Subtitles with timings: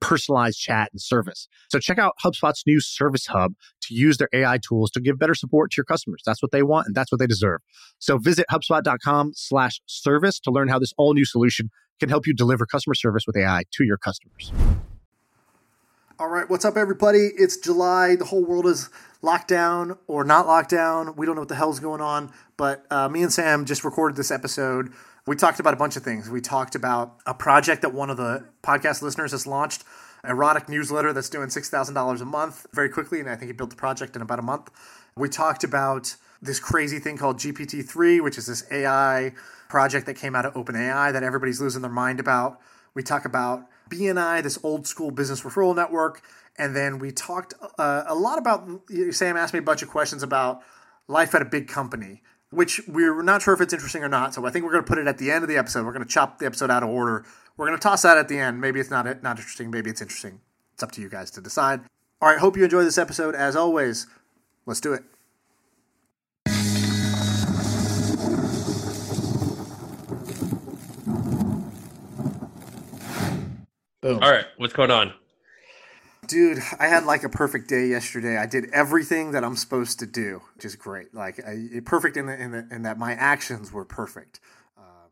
[0.00, 1.48] personalized chat and service.
[1.70, 5.34] So check out HubSpot's new Service Hub to use their AI tools to give better
[5.34, 6.22] support to your customers.
[6.24, 7.60] That's what they want and that's what they deserve.
[7.98, 12.34] So visit HubSpot.com slash service to learn how this all new solution can help you
[12.34, 14.52] deliver customer service with AI to your customers.
[16.18, 17.28] All right, what's up, everybody?
[17.36, 18.16] It's July.
[18.16, 18.88] The whole world is
[19.20, 21.14] locked down or not locked down.
[21.14, 24.16] We don't know what the hell's going on, but uh, me and Sam just recorded
[24.16, 24.92] this episode
[25.26, 26.30] we talked about a bunch of things.
[26.30, 29.82] We talked about a project that one of the podcast listeners has launched,
[30.26, 33.18] erotic newsletter that's doing $6,000 a month very quickly.
[33.20, 34.70] And I think he built the project in about a month.
[35.16, 39.32] We talked about this crazy thing called GPT-3, which is this AI
[39.68, 42.60] project that came out of OpenAI that everybody's losing their mind about.
[42.94, 46.22] We talk about BNI, this old school business referral network.
[46.56, 48.68] And then we talked uh, a lot about,
[49.10, 50.62] Sam asked me a bunch of questions about
[51.08, 52.22] life at a big company
[52.56, 54.32] which we're not sure if it's interesting or not.
[54.32, 55.84] So I think we're going to put it at the end of the episode.
[55.84, 57.24] We're going to chop the episode out of order.
[57.56, 58.62] We're going to toss that at the end.
[58.62, 59.70] Maybe it's not not interesting.
[59.70, 60.40] Maybe it's interesting.
[60.72, 61.82] It's up to you guys to decide.
[62.22, 62.38] All right.
[62.38, 63.34] Hope you enjoy this episode.
[63.34, 64.06] As always,
[64.64, 65.04] let's do it.
[74.00, 74.22] Boom.
[74.22, 74.46] All right.
[74.56, 75.12] What's going on?
[76.26, 78.36] Dude, I had like a perfect day yesterday.
[78.36, 81.14] I did everything that I'm supposed to do, which is great.
[81.14, 84.40] Like I, perfect in the, in the in that my actions were perfect.
[84.76, 85.10] Um,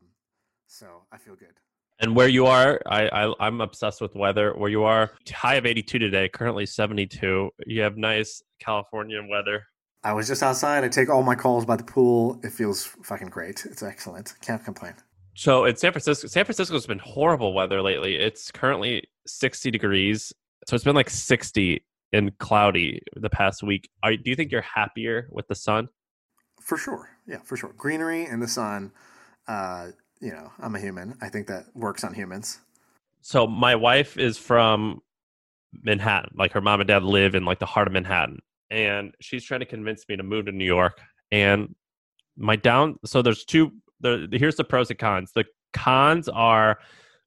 [0.67, 1.55] so I feel good.
[2.01, 4.53] And where you are, I, I I'm obsessed with weather.
[4.57, 7.51] Where you are, high of 82 today, currently 72.
[7.67, 9.65] You have nice Californian weather.
[10.03, 10.85] I was just outside.
[10.85, 12.41] I take all my calls by the pool.
[12.43, 13.65] It feels fucking great.
[13.65, 14.35] It's excellent.
[14.43, 14.95] Can't complain.
[15.35, 18.17] So in San Francisco, San Francisco's been horrible weather lately.
[18.17, 20.33] It's currently 60 degrees
[20.67, 23.89] so it's been like 60 and cloudy the past week.
[24.03, 25.89] Are, do you think you're happier with the sun?
[26.61, 27.11] For sure.
[27.27, 27.75] Yeah, for sure.
[27.77, 28.93] Greenery and the sun.
[29.49, 29.89] Uh,
[30.21, 31.17] you know, I'm a human.
[31.21, 32.61] I think that works on humans.
[33.21, 35.01] So my wife is from
[35.83, 36.31] Manhattan.
[36.39, 38.39] Like her mom and dad live in like the heart of Manhattan.
[38.71, 41.01] And she's trying to convince me to move to New York.
[41.31, 41.75] And
[42.37, 45.33] my down so there's two there here's the pros and cons.
[45.35, 46.79] The cons are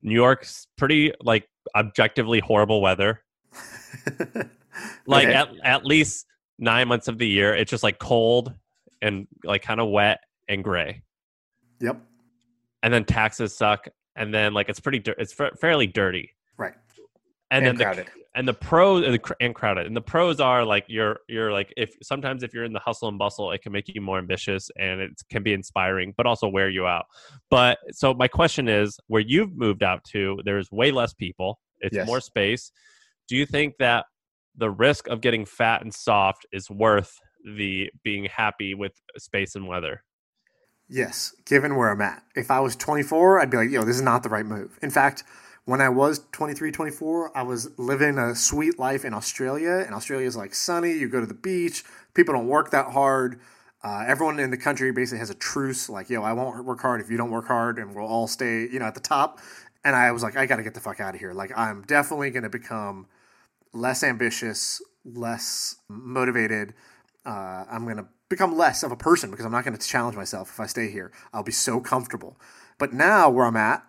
[0.01, 3.23] New York's pretty like objectively horrible weather.
[5.07, 5.33] like okay.
[5.33, 6.25] at at least
[6.59, 8.53] nine months of the year, it's just like cold
[9.01, 11.03] and like kind of wet and gray.
[11.81, 12.01] Yep.
[12.83, 16.31] And then taxes suck, and then like it's pretty, it's fairly dirty.
[16.57, 16.73] Right.
[17.51, 18.07] And, and then crowded.
[18.07, 21.91] the and the pros and crowded and the pros are like you're you're like if
[22.03, 25.01] sometimes if you're in the hustle and bustle it can make you more ambitious and
[25.01, 27.05] it can be inspiring but also wear you out
[27.49, 31.95] but so my question is where you've moved out to there's way less people it's
[31.95, 32.05] yes.
[32.05, 32.71] more space
[33.27, 34.05] do you think that
[34.55, 37.19] the risk of getting fat and soft is worth
[37.57, 40.03] the being happy with space and weather?
[40.89, 42.23] Yes, given where I'm at.
[42.35, 44.79] If I was 24, I'd be like, yo, this is not the right move.
[44.81, 45.23] In fact,
[45.65, 49.83] when I was 23, 24, I was living a sweet life in Australia.
[49.85, 50.93] And Australia is like sunny.
[50.93, 51.83] You go to the beach.
[52.13, 53.41] People don't work that hard.
[53.83, 55.89] Uh, everyone in the country basically has a truce.
[55.89, 58.61] Like, yo, I won't work hard if you don't work hard, and we'll all stay,
[58.61, 59.39] you know, at the top.
[59.83, 61.33] And I was like, I got to get the fuck out of here.
[61.33, 63.07] Like, I'm definitely going to become
[63.77, 66.73] less ambitious, less motivated.
[67.25, 70.15] Uh, I'm going to become less of a person because I'm not going to challenge
[70.15, 71.11] myself if I stay here.
[71.33, 72.39] I'll be so comfortable.
[72.77, 73.83] But now, where I'm at,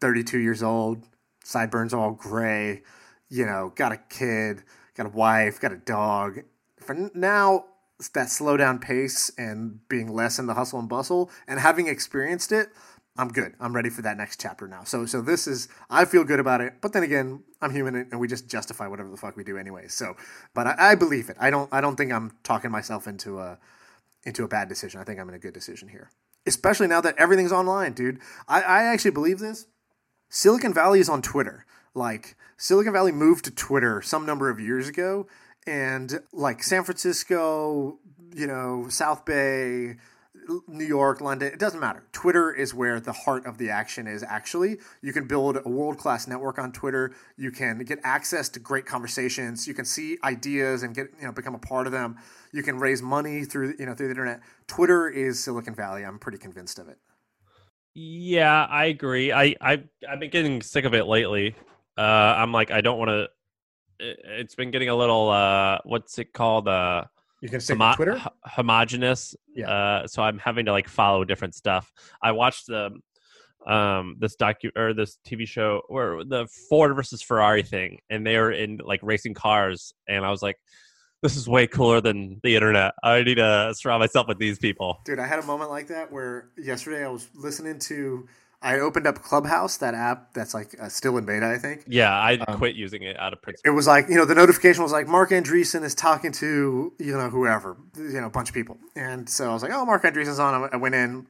[0.00, 1.02] 32 years old,
[1.44, 2.82] sideburns all gray,
[3.28, 4.62] you know, got a kid,
[4.94, 6.40] got a wife, got a dog.
[6.78, 7.64] For now,
[8.14, 12.52] that slow down pace and being less in the hustle and bustle and having experienced
[12.52, 12.68] it,
[13.16, 13.54] I'm good.
[13.60, 14.82] I'm ready for that next chapter now.
[14.84, 16.74] So so this is I feel good about it.
[16.80, 19.86] But then again, I'm human and we just justify whatever the fuck we do anyway.
[19.88, 20.16] So
[20.52, 21.36] but I, I believe it.
[21.38, 23.58] I don't I don't think I'm talking myself into a
[24.24, 25.00] into a bad decision.
[25.00, 26.10] I think I'm in a good decision here.
[26.46, 28.18] Especially now that everything's online, dude.
[28.48, 29.66] I, I actually believe this.
[30.28, 31.64] Silicon Valley is on Twitter.
[31.94, 35.28] Like Silicon Valley moved to Twitter some number of years ago
[35.66, 37.98] and like San Francisco,
[38.34, 39.96] you know, South Bay,
[40.66, 42.04] New York, London, it doesn't matter.
[42.12, 44.78] Twitter is where the heart of the action is actually.
[45.02, 47.14] You can build a world class network on Twitter.
[47.36, 49.66] You can get access to great conversations.
[49.66, 52.16] You can see ideas and get, you know, become a part of them.
[52.52, 54.40] You can raise money through, you know, through the internet.
[54.66, 56.04] Twitter is Silicon Valley.
[56.04, 56.98] I'm pretty convinced of it.
[57.94, 59.32] Yeah, I agree.
[59.32, 61.54] I, I I've been getting sick of it lately.
[61.96, 63.28] Uh, I'm like, I don't want to.
[64.00, 65.30] It's been getting a little.
[65.30, 66.66] Uh, what's it called?
[66.66, 67.04] Uh,
[67.44, 69.36] you can say homo- Twitter homogenous.
[69.54, 69.70] Yeah.
[69.70, 71.92] Uh, so I'm having to like follow different stuff.
[72.22, 72.98] I watched the
[73.66, 78.38] um this docu or this TV show or the Ford versus Ferrari thing, and they
[78.38, 80.56] were in like racing cars, and I was like,
[81.20, 82.94] this is way cooler than the internet.
[83.02, 85.00] I need to surround myself with these people.
[85.04, 88.26] Dude, I had a moment like that where yesterday I was listening to.
[88.64, 91.84] I opened up Clubhouse, that app that's like uh, still in beta, I think.
[91.86, 93.70] Yeah, I um, quit using it out of principle.
[93.70, 97.12] It was like you know the notification was like Marc Andreessen is talking to you
[97.12, 100.02] know whoever you know a bunch of people, and so I was like, oh, Marc
[100.02, 100.70] Andreessen's on.
[100.72, 101.26] I went in,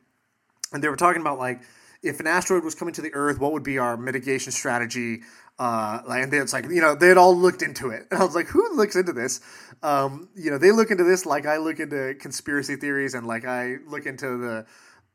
[0.73, 1.61] and they were talking about like
[2.05, 5.23] if an asteroid was coming to the Earth, what would be our mitigation strategy?
[5.59, 8.37] Uh, and it's like you know they had all looked into it, and I was
[8.37, 9.41] like, who looks into this?
[9.83, 13.45] Um, you know, they look into this like I look into conspiracy theories and like
[13.45, 14.67] I look into the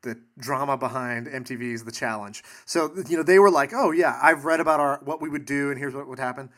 [0.02, 2.44] the drama behind MTV's The Challenge.
[2.66, 5.46] So you know they were like, oh yeah, I've read about our what we would
[5.46, 6.50] do, and here's what would happen.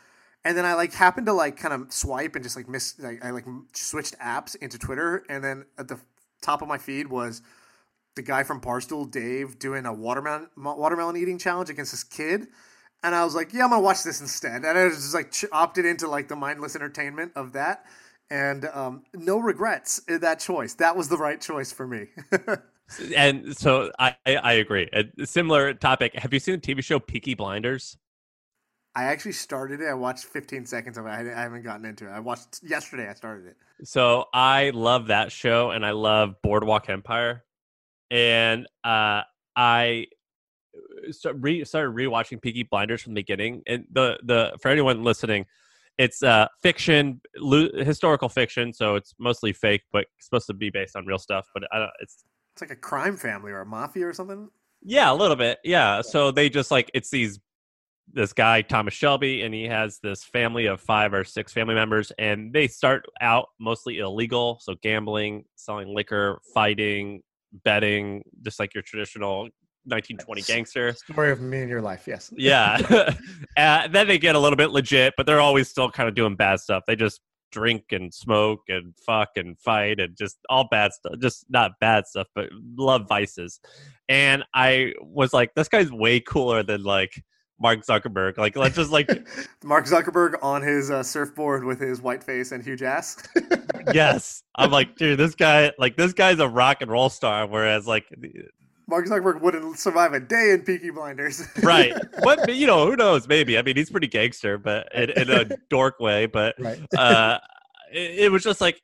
[0.44, 3.24] And then I like happened to like kind of swipe and just like miss like
[3.24, 6.00] I like switched apps into Twitter, and then at the
[6.42, 7.42] top of my feed was
[8.16, 12.48] the guy from Barstool, Dave, doing a watermelon watermelon eating challenge against this kid.
[13.04, 14.64] And I was like, yeah, I'm gonna watch this instead.
[14.64, 17.86] And I was just like opted into like the mindless entertainment of that,
[18.30, 20.76] and um, no regrets that choice.
[20.76, 22.08] That was the right choice for me.
[23.16, 24.90] and so I I agree.
[24.94, 26.16] A similar topic.
[26.16, 27.98] Have you seen the TV show Peaky Blinders?
[28.94, 29.88] I actually started it.
[29.88, 31.10] I watched 15 seconds of it.
[31.10, 32.12] I haven't gotten into it.
[32.12, 33.08] I watched yesterday.
[33.10, 33.58] I started it.
[33.86, 37.46] So I love that show, and I love Boardwalk Empire
[38.12, 39.22] and uh,
[39.56, 40.08] I
[41.26, 43.64] uh, re- started rewatching Peaky Blinders from the beginning.
[43.66, 45.46] And the the for anyone listening,
[45.98, 50.96] it's uh, fiction, lo- historical fiction, so it's mostly fake, but supposed to be based
[50.96, 51.48] on real stuff.
[51.54, 54.50] But I don't, it's it's like a crime family or a mafia or something.
[54.82, 55.60] Yeah, a little bit.
[55.64, 56.02] Yeah.
[56.02, 57.40] So they just like it's these
[58.14, 62.12] this guy Thomas Shelby, and he has this family of five or six family members,
[62.18, 67.22] and they start out mostly illegal, so gambling, selling liquor, fighting,
[67.64, 69.44] betting, just like your traditional
[69.86, 70.94] 1920 gangster.
[70.94, 72.32] Story of me and your life, yes.
[72.36, 72.80] yeah.
[73.58, 76.36] uh, then they get a little bit legit, but they're always still kind of doing
[76.36, 76.84] bad stuff.
[76.88, 77.22] They just
[77.52, 81.14] drink and smoke and fuck and fight and just all bad stuff.
[81.22, 83.60] Just not bad stuff, but love vices.
[84.10, 87.24] And I was like, this guy's way cooler than like
[87.62, 88.38] Mark Zuckerberg.
[88.38, 89.08] Like, let's just like
[89.64, 93.22] Mark Zuckerberg on his uh, surfboard with his white face and huge ass.
[93.94, 97.48] yes, I'm like, dude, this guy, like, this guy's a rock and roll star.
[97.48, 98.06] Whereas, like,
[98.92, 101.48] Mark Zuckerberg wouldn't survive a day in Peaky Blinders.
[101.64, 101.94] right.
[102.22, 103.26] But you know, who knows?
[103.26, 103.58] Maybe.
[103.58, 106.26] I mean, he's pretty gangster, but in, in a dork way.
[106.26, 106.78] But right.
[106.98, 107.40] uh,
[107.94, 108.82] it, it, was just like,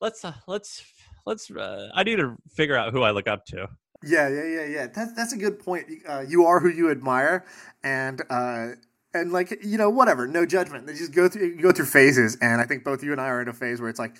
[0.00, 0.82] let's uh, let's
[1.26, 1.48] let's.
[1.48, 3.68] Uh, I need to figure out who I look up to.
[4.02, 4.86] Yeah, yeah, yeah, yeah.
[4.88, 5.86] That's that's a good point.
[6.08, 7.46] Uh, you are who you admire,
[7.84, 8.70] and uh,
[9.14, 10.88] and like you know, whatever, no judgment.
[10.88, 13.40] They just go through go through phases, and I think both you and I are
[13.40, 14.16] in a phase where it's like,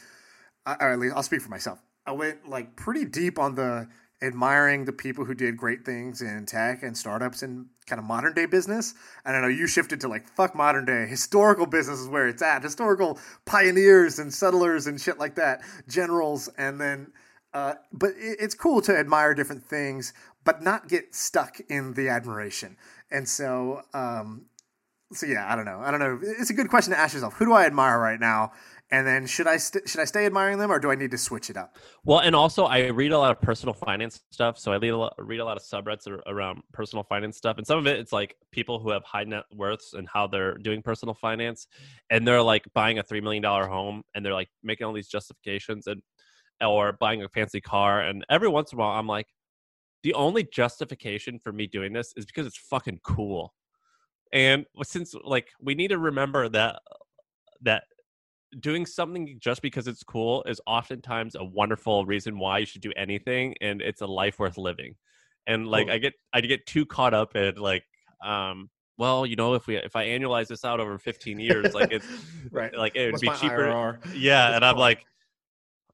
[0.64, 1.82] or at least I'll speak for myself.
[2.06, 3.88] I went like pretty deep on the
[4.22, 8.32] admiring the people who did great things in tech and startups and kind of modern
[8.32, 8.94] day business.
[9.24, 12.42] And I know you shifted to like fuck modern day historical business is where it's
[12.42, 12.62] at.
[12.62, 17.12] Historical pioneers and settlers and shit like that, generals, and then
[17.54, 20.12] uh, but it, it's cool to admire different things,
[20.44, 22.76] but not get stuck in the admiration.
[23.10, 24.46] And so, um,
[25.12, 25.80] so yeah, I don't know.
[25.80, 26.18] I don't know.
[26.20, 27.34] It's a good question to ask yourself.
[27.34, 28.52] Who do I admire right now?
[28.94, 31.18] And then should I st- should I stay admiring them or do I need to
[31.18, 31.78] switch it up?
[32.04, 34.96] Well, and also I read a lot of personal finance stuff, so I read a
[34.96, 38.12] lot, read a lot of subreddits around personal finance stuff, and some of it it's
[38.12, 41.66] like people who have high net worths and how they're doing personal finance,
[42.10, 45.08] and they're like buying a three million dollar home, and they're like making all these
[45.08, 46.00] justifications, and
[46.60, 48.00] or buying a fancy car.
[48.00, 49.26] And every once in a while, I'm like,
[50.04, 53.54] the only justification for me doing this is because it's fucking cool.
[54.32, 56.80] And since like we need to remember that
[57.62, 57.84] that
[58.60, 62.92] doing something just because it's cool is oftentimes a wonderful reason why you should do
[62.96, 64.94] anything and it's a life worth living.
[65.46, 65.94] And like cool.
[65.94, 67.84] I get I get too caught up in like
[68.24, 71.90] um well, you know, if we if I annualize this out over 15 years, like
[71.90, 72.06] it's
[72.50, 73.70] right, like it would What's be cheaper.
[73.70, 73.98] IRR?
[74.16, 75.04] Yeah, and I'm like,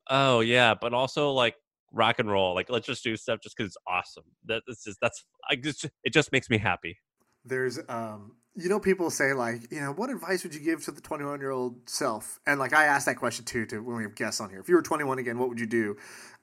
[0.09, 1.55] Oh yeah, but also like
[1.93, 2.55] rock and roll.
[2.55, 4.25] Like let's just do stuff just because it's awesome.
[4.47, 6.99] That this is that's I just it just makes me happy.
[7.45, 10.90] There's um you know people say like you know what advice would you give to
[10.90, 14.02] the 21 year old self and like I asked that question too to when we
[14.02, 14.61] have guests on here.
[14.61, 15.97] If you were 21 again, what would you do?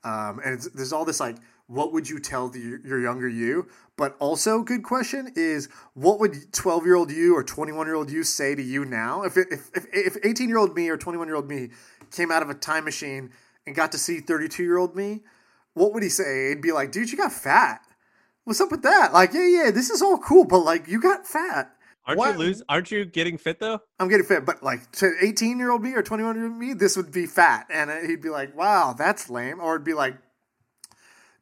[0.04, 1.38] Um, and there's all this like
[1.68, 3.68] what would you tell the, your younger you?
[3.98, 8.10] But also, good question is what would 12 year old you or 21 year old
[8.10, 9.24] you say to you now?
[9.24, 11.70] If, if, if, if 18 year old me or 21 year old me
[12.12, 13.32] came out of a time machine
[13.66, 15.24] and got to see 32 year old me,
[15.74, 16.50] what would he say?
[16.50, 17.82] He'd be like, dude, you got fat.
[18.46, 19.12] What's up with that?
[19.12, 21.74] Like, yeah, yeah, this is all cool, but like, you got fat.
[22.08, 22.32] Aren't what?
[22.34, 22.64] you lose?
[22.70, 23.82] Aren't you getting fit though?
[24.00, 26.74] I'm getting fit, but like to 18 year old me or 21 year old me,
[26.74, 29.94] this would be fat, and uh, he'd be like, "Wow, that's lame," or it'd be
[29.94, 30.18] like,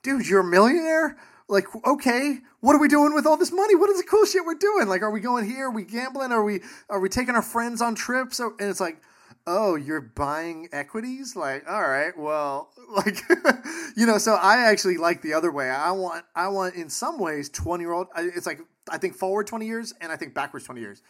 [0.03, 1.17] "Dude, you're a millionaire.
[1.48, 4.43] like okay what are we doing with all this money what is the cool shit
[4.45, 7.36] we're doing like are we going here are we gambling are we are we taking
[7.36, 9.00] our friends on trips and it's like
[9.45, 13.22] oh you're buying equities like all right well like
[13.95, 17.19] you know so i actually like the other way i want i want in some
[17.19, 20.65] ways 20 year old it's like i think forward 20 years and i think backwards
[20.65, 21.01] 20 years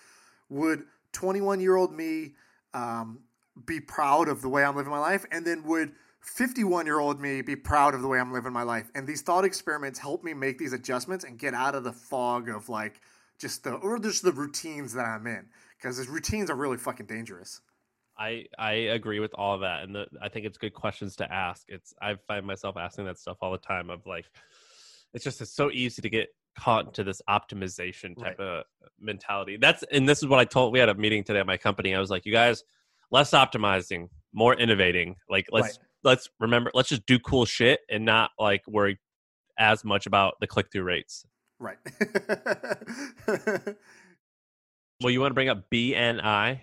[0.50, 2.34] would 21 year old me
[2.74, 3.20] um,
[3.66, 5.94] be proud of the way i'm living my life and then would
[6.26, 8.90] 51 year old me be proud of the way I'm living my life.
[8.96, 12.50] And these thought experiments help me make these adjustments and get out of the fog
[12.50, 13.00] of like
[13.38, 15.46] just the, or just the routines that I'm in.
[15.78, 17.62] Because these routines are really fucking dangerous.
[18.18, 21.32] I I agree with all of that, and the, I think it's good questions to
[21.32, 21.66] ask.
[21.68, 23.90] It's I find myself asking that stuff all the time.
[23.90, 24.26] Of like,
[25.14, 28.48] it's just it's so easy to get caught into this optimization type right.
[28.48, 28.64] of
[29.00, 29.58] mentality.
[29.60, 30.74] That's and this is what I told.
[30.74, 31.96] We had a meeting today at my company.
[31.96, 32.64] I was like, you guys,
[33.12, 35.16] less optimizing, more innovating.
[35.30, 38.98] Like let's right let's remember let's just do cool shit and not like worry
[39.58, 41.26] as much about the click through rates.
[41.60, 41.78] Right.
[45.02, 46.62] well, you want to bring up BNI?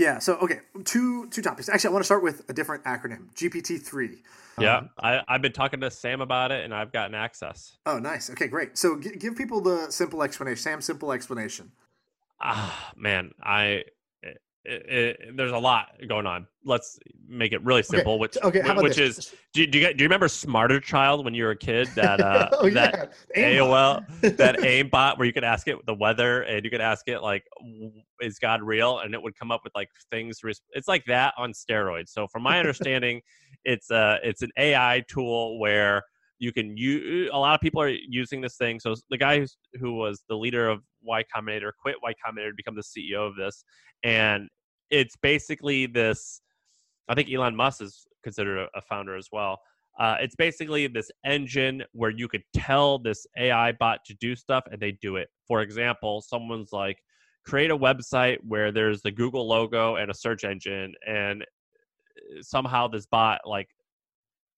[0.00, 0.18] Yeah.
[0.18, 1.68] So okay, two two topics.
[1.68, 4.22] Actually, I want to start with a different acronym, GPT three.
[4.58, 7.76] Yeah, um, I, I've been talking to Sam about it, and I've gotten access.
[7.84, 8.30] Oh, nice.
[8.30, 8.78] Okay, great.
[8.78, 10.62] So g- give people the simple explanation.
[10.62, 11.72] Sam, simple explanation.
[12.40, 13.84] Ah, man, I
[14.64, 16.46] it, it, there's a lot going on.
[16.64, 18.14] Let's make it really simple.
[18.14, 18.20] Okay.
[18.20, 19.18] Which okay, which this?
[19.18, 21.88] is do, do, you do you remember Smarter Child when you were a kid?
[21.94, 23.52] That uh, oh, that yeah.
[23.52, 27.20] AOL that aimbot where you could ask it the weather and you could ask it
[27.20, 27.44] like,
[28.20, 28.98] is God real?
[29.00, 30.40] And it would come up with like things.
[30.44, 32.08] It's like that on steroids.
[32.08, 33.22] So from my understanding,
[33.64, 36.02] it's a it's an AI tool where
[36.40, 39.46] you can use a lot of people are using this thing so the guy
[39.78, 43.36] who was the leader of y combinator quit y combinator to become the ceo of
[43.36, 43.64] this
[44.02, 44.48] and
[44.90, 46.40] it's basically this.
[47.08, 49.58] I think Elon Musk is considered a, founder as well.
[49.98, 54.64] Uh, it's basically this engine where you could tell this AI bot to do stuff
[54.70, 55.28] and they do it.
[55.46, 56.98] For example, someone's like,
[57.44, 62.86] create a website where there's the Google logo and a search engine, and uh, somehow
[62.86, 63.68] this bot like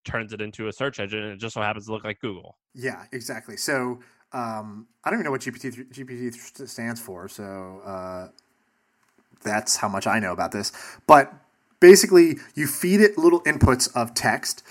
[0.04, 2.56] turns it into a search engine and it just so happens to look like Google.
[2.75, 3.56] Yeah, exactly.
[3.56, 4.00] So
[4.32, 7.28] um, I don't even know what GPT GPT stands for.
[7.28, 8.28] So uh,
[9.42, 10.73] that's how much I know about this.
[11.06, 11.32] But
[11.80, 14.62] basically, you feed it little inputs of text.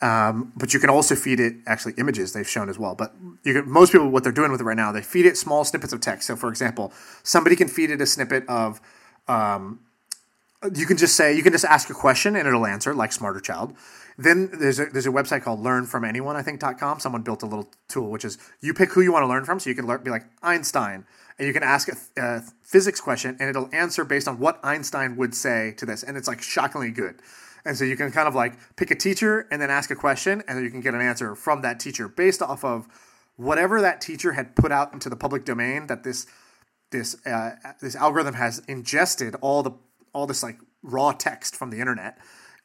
[0.00, 2.94] Um, but you can also feed it actually images they've shown as well.
[2.94, 5.36] But you can, most people, what they're doing with it right now, they feed it
[5.36, 6.28] small snippets of text.
[6.28, 6.92] So, for example,
[7.24, 8.80] somebody can feed it a snippet of,
[9.26, 9.80] um,
[10.72, 13.40] you can just say, you can just ask a question and it'll answer, like Smarter
[13.40, 13.74] Child.
[14.20, 16.98] Then there's a, there's a website called learnfromanyone, I think, .com.
[16.98, 19.60] Someone built a little tool, which is you pick who you want to learn from.
[19.60, 21.06] So you can learn, be like Einstein
[21.38, 25.16] and you can ask a, a physics question and it'll answer based on what Einstein
[25.16, 26.02] would say to this.
[26.02, 27.22] And it's like shockingly good.
[27.64, 30.42] And so you can kind of like pick a teacher and then ask a question,
[30.48, 32.88] and then you can get an answer from that teacher based off of
[33.36, 36.26] whatever that teacher had put out into the public domain that this
[36.90, 39.72] this uh, this algorithm has ingested all the
[40.14, 42.18] all this like raw text from the internet,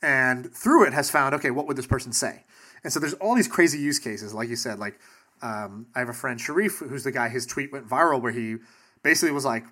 [0.03, 2.43] and through it has found okay, what would this person say?
[2.83, 4.99] And so there's all these crazy use cases, like you said, like
[5.41, 7.29] um, I have a friend Sharif, who's the guy.
[7.29, 8.57] His tweet went viral where he
[9.01, 9.63] basically was like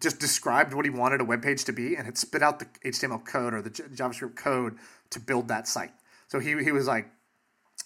[0.00, 2.66] just described what he wanted a web page to be and had spit out the
[2.84, 4.76] HTML code or the JavaScript code
[5.10, 5.92] to build that site.
[6.28, 7.08] So he he was like,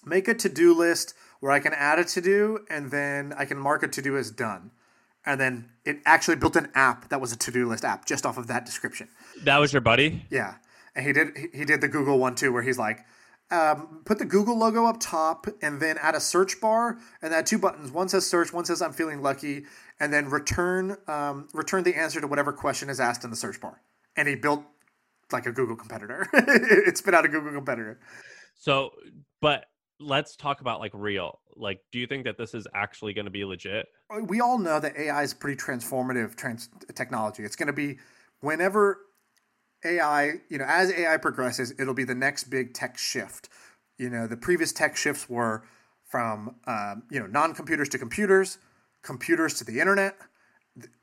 [0.04, 3.44] make a to do list where I can add a to do and then I
[3.44, 4.70] can mark a to do as done.
[5.24, 8.26] And then it actually built an app that was a to do list app just
[8.26, 9.08] off of that description.
[9.44, 10.26] That was your buddy?
[10.30, 10.54] Yeah.
[10.94, 13.04] And he did he did the Google one too, where he's like,
[13.50, 17.46] um, put the Google logo up top and then add a search bar and add
[17.46, 17.90] two buttons.
[17.90, 19.64] One says search, one says I'm feeling lucky,
[20.00, 23.60] and then return um, return the answer to whatever question is asked in the search
[23.60, 23.80] bar.
[24.16, 24.64] And he built
[25.32, 26.28] like a Google competitor.
[26.32, 28.00] it spit out a Google competitor.
[28.54, 28.90] So,
[29.40, 29.66] but
[29.98, 31.40] let's talk about like real.
[31.54, 33.86] Like, do you think that this is actually going to be legit?
[34.22, 37.44] We all know that AI is pretty transformative trans- technology.
[37.44, 37.98] It's going to be
[38.40, 38.98] whenever
[39.84, 43.48] AI, you know, as AI progresses, it'll be the next big tech shift.
[43.98, 45.64] You know, the previous tech shifts were
[46.04, 48.58] from um, you know non-computers to computers,
[49.02, 50.16] computers to the internet,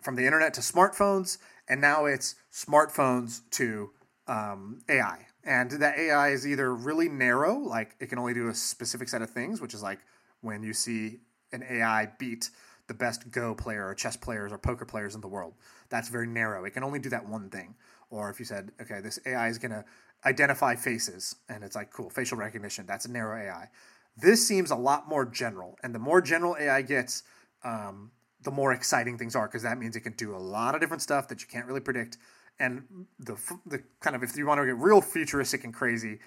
[0.01, 3.89] from the internet to smartphones, and now it's smartphones to
[4.27, 5.25] um, AI.
[5.43, 9.21] And that AI is either really narrow, like it can only do a specific set
[9.21, 9.99] of things, which is like
[10.41, 11.19] when you see
[11.51, 12.49] an AI beat
[12.87, 15.53] the best Go player or chess players or poker players in the world.
[15.89, 16.65] That's very narrow.
[16.65, 17.75] It can only do that one thing.
[18.09, 19.85] Or if you said, okay, this AI is going to
[20.25, 23.69] identify faces, and it's like, cool, facial recognition, that's a narrow AI.
[24.17, 25.77] This seems a lot more general.
[25.83, 27.23] And the more general AI gets,
[27.63, 28.11] um,
[28.41, 31.01] the more exciting things are, because that means it can do a lot of different
[31.01, 32.17] stuff that you can't really predict.
[32.59, 32.83] And
[33.19, 36.19] the, the kind of, if you want to get real futuristic and crazy,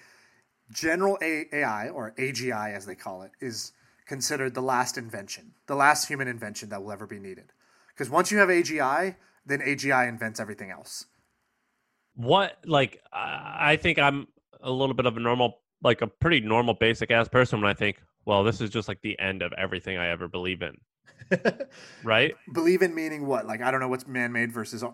[0.71, 3.73] general AI, or AGI as they call it, is
[4.05, 7.51] considered the last invention, the last human invention that will ever be needed.
[7.89, 11.05] Because once you have AGI, then AGI invents everything else.
[12.15, 14.27] What like I think I'm
[14.61, 17.73] a little bit of a normal, like a pretty normal, basic ass person when I
[17.73, 20.77] think, well, this is just like the end of everything I ever believe in.
[22.03, 22.35] right?
[22.53, 23.45] Believe in meaning what?
[23.45, 24.91] Like I don't know what's man-made versus uh,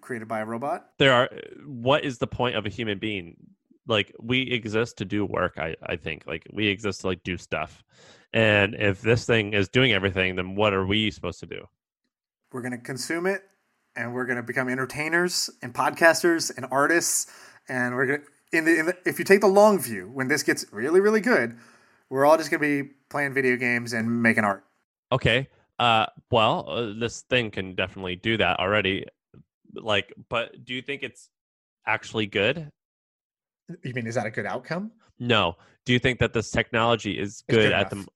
[0.00, 0.90] created by a robot.
[0.98, 1.30] There are.
[1.66, 3.36] What is the point of a human being?
[3.86, 5.58] Like we exist to do work.
[5.58, 7.82] I I think like we exist to like do stuff.
[8.32, 11.66] And if this thing is doing everything, then what are we supposed to do?
[12.52, 13.42] We're gonna consume it,
[14.00, 17.30] and we're gonna become entertainers and podcasters and artists,
[17.68, 18.22] and we're gonna.
[18.52, 21.20] In the, in the if you take the long view, when this gets really really
[21.20, 21.56] good,
[22.08, 24.64] we're all just gonna be playing video games and making art.
[25.12, 29.06] Okay, uh, well, uh, this thing can definitely do that already.
[29.74, 31.28] Like, but do you think it's
[31.86, 32.70] actually good?
[33.84, 34.92] You mean is that a good outcome?
[35.18, 35.56] No.
[35.84, 38.06] Do you think that this technology is good, good at the?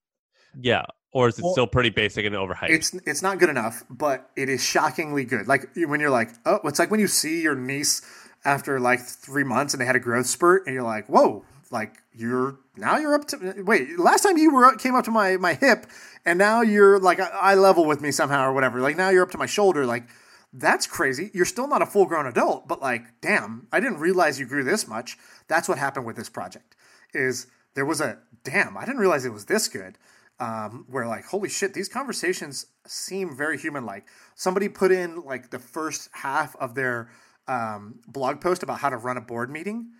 [0.59, 0.85] Yeah,
[1.15, 2.69] or is it well, still pretty basic and overhyped?
[2.69, 5.47] It's it's not good enough, but it is shockingly good.
[5.47, 8.01] Like when you're like, oh, it's like when you see your niece
[8.43, 12.03] after like three months and they had a growth spurt, and you're like, whoa, like
[12.13, 15.53] you're now you're up to wait last time you were came up to my my
[15.53, 15.85] hip
[16.25, 18.81] and now you're like eye level with me somehow or whatever.
[18.81, 19.85] Like now you're up to my shoulder.
[19.85, 20.09] Like
[20.51, 21.31] that's crazy.
[21.33, 24.65] You're still not a full grown adult but like damn i didn't realize you grew
[24.65, 25.17] this much.
[25.47, 26.75] That's what happened with this project
[27.13, 29.97] is there was a damn i didn't realize it was this good
[30.39, 35.49] um, where like holy shit these conversations seem very human like somebody put in like
[35.49, 37.09] the first half of their
[37.47, 39.91] um, blog post about how to run a board meeting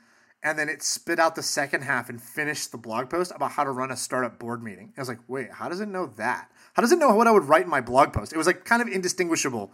[0.46, 3.64] and then it spit out the second half and finished the blog post about how
[3.64, 4.94] to run a startup board meeting.
[4.96, 6.52] I was like, wait, how does it know that?
[6.76, 8.32] How does it know what I would write in my blog post?
[8.32, 9.74] It was like kind of indistinguishable.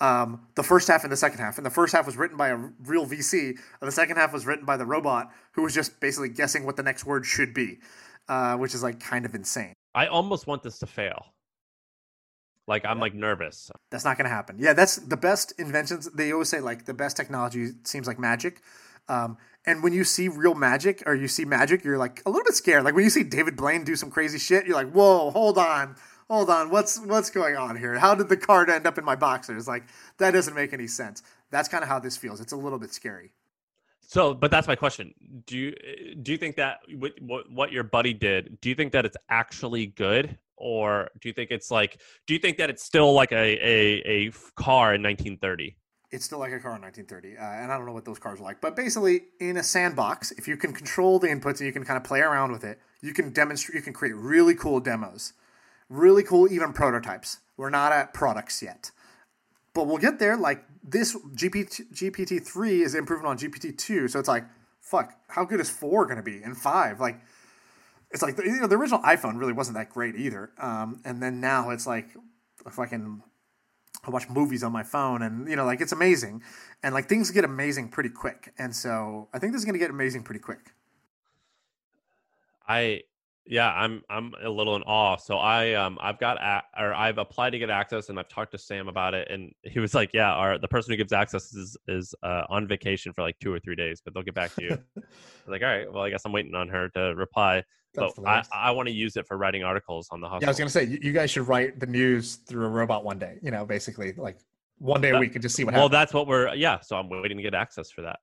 [0.00, 1.56] Um, the first half and the second half.
[1.56, 4.44] And the first half was written by a real VC, and the second half was
[4.44, 7.78] written by the robot who was just basically guessing what the next word should be,
[8.28, 9.74] uh, which is like kind of insane.
[9.94, 11.26] I almost want this to fail.
[12.66, 13.70] Like I'm like nervous.
[13.90, 14.56] That's not going to happen.
[14.58, 16.08] Yeah, that's the best inventions.
[16.12, 18.60] They always say like the best technology seems like magic.
[19.08, 22.44] Um, and when you see real magic or you see magic, you're like a little
[22.44, 22.84] bit scared.
[22.84, 25.96] Like when you see David Blaine do some crazy shit, you're like, whoa, hold on,
[26.28, 27.98] hold on, what's what's going on here?
[27.98, 29.66] How did the card end up in my boxers?
[29.66, 29.84] Like
[30.18, 31.22] that doesn't make any sense.
[31.50, 32.40] That's kind of how this feels.
[32.40, 33.32] It's a little bit scary.
[34.08, 35.12] So, but that's my question.
[35.46, 35.74] Do you
[36.22, 36.78] do you think that
[37.20, 38.58] what what your buddy did?
[38.62, 42.00] Do you think that it's actually good, or do you think it's like?
[42.26, 45.76] Do you think that it's still like a a, a car in 1930?
[46.10, 48.40] it's still like a car in 1930, uh, and I don't know what those cars
[48.40, 48.62] are like.
[48.62, 51.98] But basically, in a sandbox, if you can control the inputs and you can kind
[51.98, 55.34] of play around with it, you can demonstrate, you can create really cool demos,
[55.90, 57.40] really cool even prototypes.
[57.58, 58.90] We're not at products yet,
[59.78, 60.36] but we'll get there.
[60.36, 64.44] Like this GPT GPT three is improving on GPT two, so it's like,
[64.80, 66.98] fuck, how good is four going to be and five?
[66.98, 67.20] Like,
[68.10, 71.22] it's like the, you know the original iPhone really wasn't that great either, um, and
[71.22, 72.08] then now it's like
[72.66, 73.22] a fucking
[74.04, 76.42] I watch movies on my phone, and you know, like it's amazing,
[76.82, 78.52] and like things get amazing pretty quick.
[78.58, 80.72] And so I think this is going to get amazing pretty quick.
[82.66, 83.02] I
[83.48, 85.16] yeah, I'm I'm a little in awe.
[85.16, 88.52] So I um I've got a, or I've applied to get access, and I've talked
[88.52, 91.54] to Sam about it, and he was like, yeah, our the person who gives access
[91.54, 94.54] is is uh, on vacation for like two or three days, but they'll get back
[94.56, 94.78] to you.
[95.46, 97.64] like, all right, well, I guess I'm waiting on her to reply.
[97.94, 100.42] That's so I, I want to use it for writing articles on the Hustle.
[100.42, 103.18] Yeah, I was gonna say you guys should write the news through a robot one
[103.18, 103.38] day.
[103.42, 104.38] You know, basically like
[104.76, 105.92] one day that, a week and just see what well, happens.
[105.92, 106.80] Well, that's what we're yeah.
[106.80, 108.18] So I'm waiting to get access for that.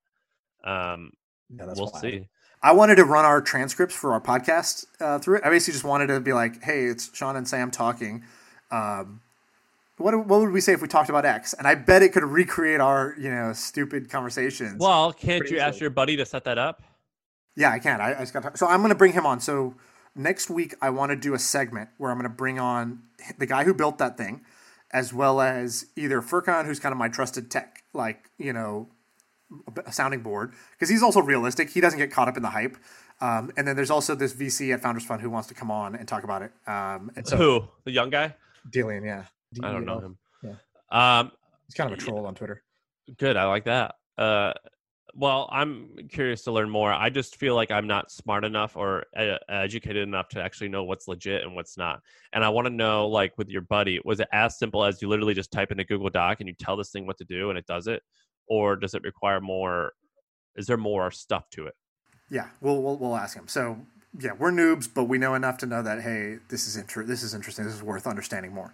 [0.63, 1.11] Um,
[1.49, 1.99] yeah, we'll wild.
[1.99, 2.27] see.
[2.65, 5.43] I wanted to run our transcripts for our podcast uh, through it.
[5.45, 8.23] I basically just wanted to be like, hey, it's Shaan and Sam talking.
[8.71, 9.21] Um,
[9.97, 11.53] what what would we say if we talked about X?
[11.53, 14.79] And I bet it could recreate our you know stupid conversations.
[14.79, 16.81] Well, can't you ask your buddy to set that up?
[17.55, 18.01] Yeah, I can.
[18.01, 19.39] I, I just got so I'm going to bring him on.
[19.41, 19.75] So
[20.15, 23.03] next week I want to do a segment where I'm going to bring on
[23.37, 24.41] the guy who built that thing,
[24.91, 28.89] as well as either Furqan, who's kind of my trusted tech, like you know,
[29.85, 31.69] a sounding board, because he's also realistic.
[31.69, 32.77] He doesn't get caught up in the hype.
[33.21, 35.95] Um, and then there's also this VC at Founders Fund who wants to come on
[35.95, 36.51] and talk about it.
[36.67, 38.35] Um, and so, who the young guy?
[38.69, 39.25] Delian, yeah.
[39.53, 39.69] D-E-L.
[39.69, 40.17] I don't know him.
[40.43, 41.19] Yeah.
[41.19, 41.31] Um,
[41.67, 42.63] he's kind of a troll on Twitter.
[43.17, 43.95] Good, I like that.
[44.17, 44.53] Uh,
[45.17, 46.91] well, I'm curious to learn more.
[46.91, 50.83] I just feel like I'm not smart enough or uh, educated enough to actually know
[50.83, 52.01] what's legit and what's not.
[52.33, 55.07] And I want to know, like, with your buddy, was it as simple as you
[55.07, 57.49] literally just type in a Google Doc and you tell this thing what to do
[57.49, 58.03] and it does it,
[58.47, 59.93] or does it require more?
[60.55, 61.73] Is there more stuff to it?
[62.29, 63.47] Yeah, we'll we'll, we'll ask him.
[63.47, 63.77] So
[64.19, 67.23] yeah, we're noobs, but we know enough to know that hey, this is inter- this
[67.23, 67.65] is interesting.
[67.65, 68.73] This is worth understanding more.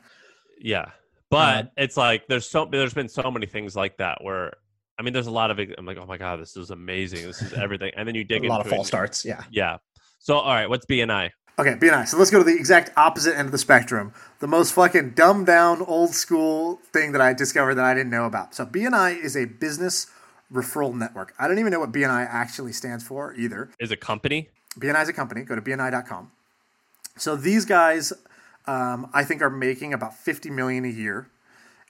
[0.59, 0.85] Yeah,
[1.29, 4.53] but um, it's like there's so there's been so many things like that where
[5.01, 7.25] I mean, there's a lot of I'm like, oh my god, this is amazing.
[7.25, 9.25] This is everything, and then you dig a into lot of false starts.
[9.25, 9.77] Yeah, yeah.
[10.19, 11.31] So all right, what's BNI?
[11.59, 12.07] Okay, BNI.
[12.07, 14.13] So let's go to the exact opposite end of the spectrum.
[14.39, 18.25] The most fucking dumbed down, old school thing that I discovered that I didn't know
[18.25, 18.55] about.
[18.55, 20.07] So BNI is a business
[20.51, 21.33] referral network.
[21.37, 23.69] I don't even know what BNI actually stands for either.
[23.79, 24.49] Is a company?
[24.79, 25.43] BNI is a company.
[25.43, 26.31] Go to BNI.com.
[27.17, 28.13] So these guys,
[28.65, 31.29] um, I think, are making about 50 million a year.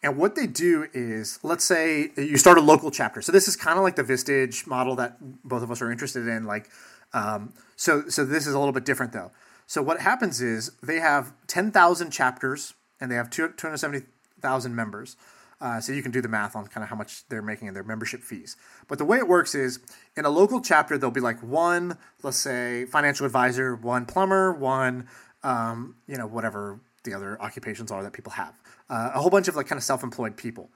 [0.03, 3.21] And what they do is, let's say you start a local chapter.
[3.21, 6.27] So this is kind of like the Vistage model that both of us are interested
[6.27, 6.45] in.
[6.45, 6.69] Like,
[7.13, 9.31] um, so so this is a little bit different though.
[9.71, 15.15] So what happens is they have 10,000 chapters and they have 270,000 members.
[15.61, 17.73] Uh, so you can do the math on kind of how much they're making in
[17.73, 18.57] their membership fees.
[18.89, 19.79] But the way it works is
[20.17, 25.07] in a local chapter, there'll be like one, let's say, financial advisor, one plumber, one,
[25.41, 28.59] um, you know, whatever the other occupations are that people have.
[28.89, 30.69] Uh, a whole bunch of like kind of self-employed people,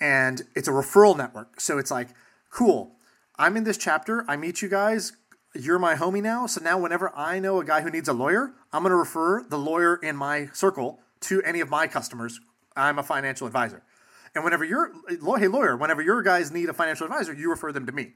[0.00, 1.62] and it's a referral network.
[1.62, 2.08] So it's like,
[2.50, 2.90] cool.
[3.36, 4.22] I'm in this chapter.
[4.28, 5.14] I meet you guys
[5.54, 6.46] you're my homie now.
[6.46, 9.42] So now, whenever I know a guy who needs a lawyer, I'm going to refer
[9.42, 12.40] the lawyer in my circle to any of my customers.
[12.76, 13.82] I'm a financial advisor.
[14.34, 17.86] And whenever you're, hey, lawyer, whenever your guys need a financial advisor, you refer them
[17.86, 18.14] to me.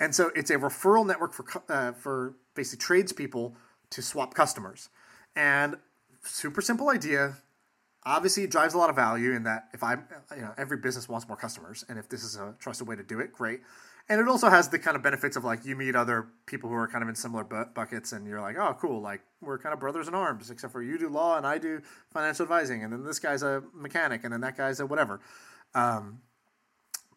[0.00, 3.54] And so it's a referral network for, uh, for basically tradespeople
[3.90, 4.88] to swap customers.
[5.36, 5.76] And
[6.24, 7.36] super simple idea.
[8.04, 9.94] Obviously, it drives a lot of value in that if I,
[10.34, 11.84] you know, every business wants more customers.
[11.88, 13.60] And if this is a trusted way to do it, great
[14.08, 16.76] and it also has the kind of benefits of like you meet other people who
[16.76, 19.72] are kind of in similar bu- buckets and you're like oh cool like we're kind
[19.72, 21.80] of brothers in arms except for you do law and i do
[22.12, 25.20] financial advising and then this guy's a mechanic and then that guy's a whatever.
[25.74, 26.20] Um,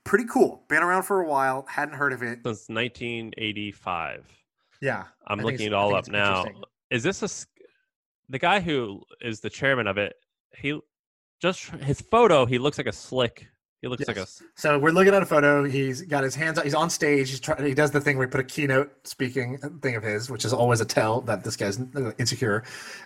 [0.03, 0.63] pretty cool.
[0.67, 1.65] Been around for a while.
[1.69, 2.39] Hadn't heard of it.
[2.43, 4.25] Since 1985
[4.81, 5.05] yeah.
[5.27, 6.45] I'm looking it all up now.
[6.89, 7.29] is this a
[8.29, 10.15] the guy who is the chairman of it
[10.55, 10.79] he
[11.41, 13.47] just his photo he looks like a slick
[13.81, 14.07] he looks yes.
[14.07, 14.27] like a.
[14.55, 15.63] So we're looking at a photo.
[15.63, 16.61] He's got his hands.
[16.61, 17.29] He's on stage.
[17.29, 17.65] He's trying.
[17.65, 20.51] He does the thing where he put a keynote speaking thing of his, which is
[20.51, 21.79] always a tell that this guy's
[22.17, 22.63] insecure.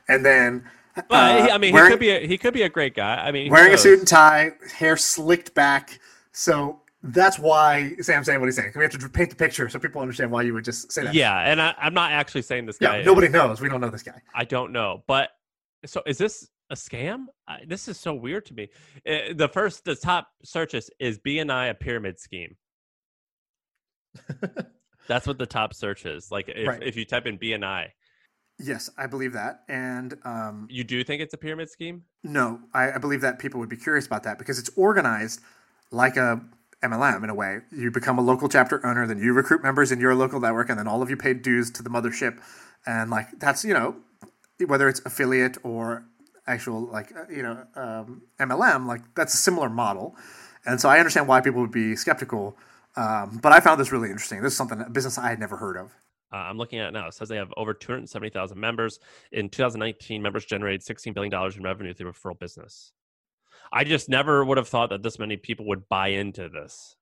[0.08, 0.64] And then,
[1.10, 3.16] well, uh, I mean, wearing, he could be a, he could be a great guy.
[3.16, 6.00] I mean, wearing a suit and tie, hair slicked back.
[6.32, 8.72] So that's why Sam's saying what he's saying.
[8.76, 11.14] We have to paint the picture so people understand why you would just say that.
[11.14, 13.00] Yeah, and I, am not actually saying this guy.
[13.00, 13.62] Yeah, nobody knows.
[13.62, 14.20] We don't know this guy.
[14.34, 15.30] I don't know, but
[15.86, 17.26] so is this a scam?
[17.48, 18.70] I, this is so weird to me.
[19.08, 22.58] Uh, the first, the top searches is BNI a pyramid scheme.
[25.08, 26.32] That's what the top search is.
[26.32, 26.84] Like if, right.
[26.84, 27.88] if you type in BNI.
[28.60, 29.62] Yes, I believe that.
[29.68, 32.04] And um, you do think it's a pyramid scheme?
[32.24, 35.42] No, I, I believe that people would be curious about that because it's organized
[35.92, 36.42] like a
[36.84, 37.60] MLM in a way.
[37.72, 40.78] You become a local chapter owner, then you recruit members in your local network, and
[40.78, 42.40] then all of you paid dues to the mothership.
[42.86, 43.96] And like that's you know
[44.66, 46.06] whether it's affiliate or
[46.48, 50.16] actual like uh, you know um, MLM, like that's a similar model,
[50.66, 52.58] and so I understand why people would be skeptical.
[52.96, 54.42] Um, but I found this really interesting.
[54.42, 55.92] This is something a business I had never heard of.
[56.32, 57.08] Uh, I'm looking at it now.
[57.08, 59.00] It says they have over 270,000 members.
[59.32, 62.92] In 2019, members generated $16 billion in revenue through referral business.
[63.72, 66.96] I just never would have thought that this many people would buy into this.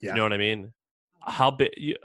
[0.00, 0.10] Yeah.
[0.10, 0.72] You know what I mean?
[1.20, 1.70] How big?
[1.76, 1.96] You,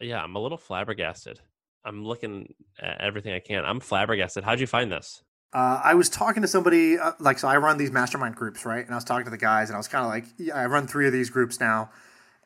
[0.00, 1.40] yeah, I'm a little flabbergasted.
[1.84, 3.64] I'm looking at everything I can.
[3.64, 4.44] I'm flabbergasted.
[4.44, 5.22] How'd you find this?
[5.52, 7.48] Uh, I was talking to somebody uh, like so.
[7.48, 8.84] I run these mastermind groups, right?
[8.84, 10.66] And I was talking to the guys, and I was kind of like, yeah, I
[10.66, 11.90] run three of these groups now,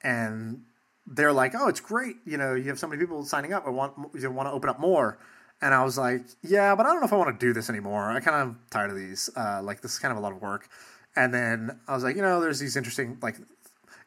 [0.03, 0.63] and
[1.07, 2.17] they're like, oh, it's great.
[2.25, 3.67] You know, you have so many people signing up.
[3.67, 5.19] I want you want to open up more.
[5.63, 7.69] And I was like, yeah, but I don't know if I want to do this
[7.69, 8.11] anymore.
[8.11, 9.29] I kind of tired of these.
[9.37, 10.69] Uh, like this is kind of a lot of work.
[11.17, 13.37] And then I was like, you know, there's these interesting like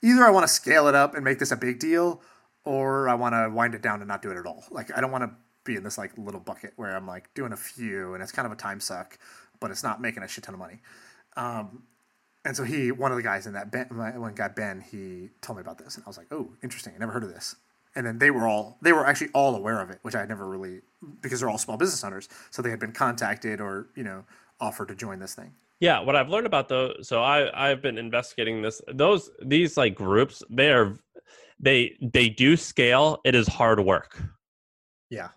[0.01, 2.21] either I want to scale it up and make this a big deal,
[2.63, 4.63] or I want to wind it down and not do it at all.
[4.71, 5.31] Like I don't want to
[5.63, 8.45] be in this like little bucket where I'm like doing a few and it's kind
[8.45, 9.17] of a time suck,
[9.59, 10.79] but it's not making a shit ton of money.
[11.35, 11.83] Um,
[12.45, 15.57] and so he, one of the guys in that Ben, one guy Ben, he told
[15.57, 16.93] me about this, and I was like, "Oh, interesting.
[16.95, 17.55] I never heard of this."
[17.95, 20.29] And then they were all, they were actually all aware of it, which I had
[20.29, 20.81] never really,
[21.21, 24.25] because they're all small business owners, so they had been contacted or you know
[24.59, 25.53] offered to join this thing.
[25.79, 28.81] Yeah, what I've learned about those, so I I've been investigating this.
[28.93, 30.97] Those these like groups, they are,
[31.59, 33.21] they they do scale.
[33.23, 34.21] It is hard work.
[35.09, 35.29] Yeah,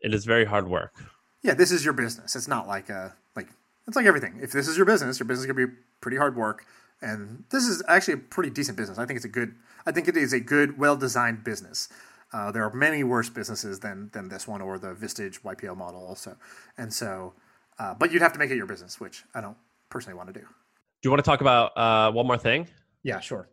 [0.00, 0.94] it is very hard work.
[1.42, 2.36] Yeah, this is your business.
[2.36, 3.48] It's not like a like
[3.86, 4.38] it's like everything.
[4.42, 6.66] If this is your business, your business is gonna be pretty hard work.
[7.02, 8.98] And this is actually a pretty decent business.
[8.98, 9.54] I think it's a good.
[9.86, 11.88] I think it is a good, well designed business.
[12.32, 16.04] Uh, there are many worse businesses than than this one or the Vistage YPO model
[16.06, 16.36] also.
[16.76, 17.32] And so,
[17.78, 19.56] uh, but you'd have to make it your business, which I don't
[19.88, 20.40] personally want to do.
[20.40, 22.68] Do you want to talk about uh, one more thing?
[23.02, 23.48] Yeah, sure.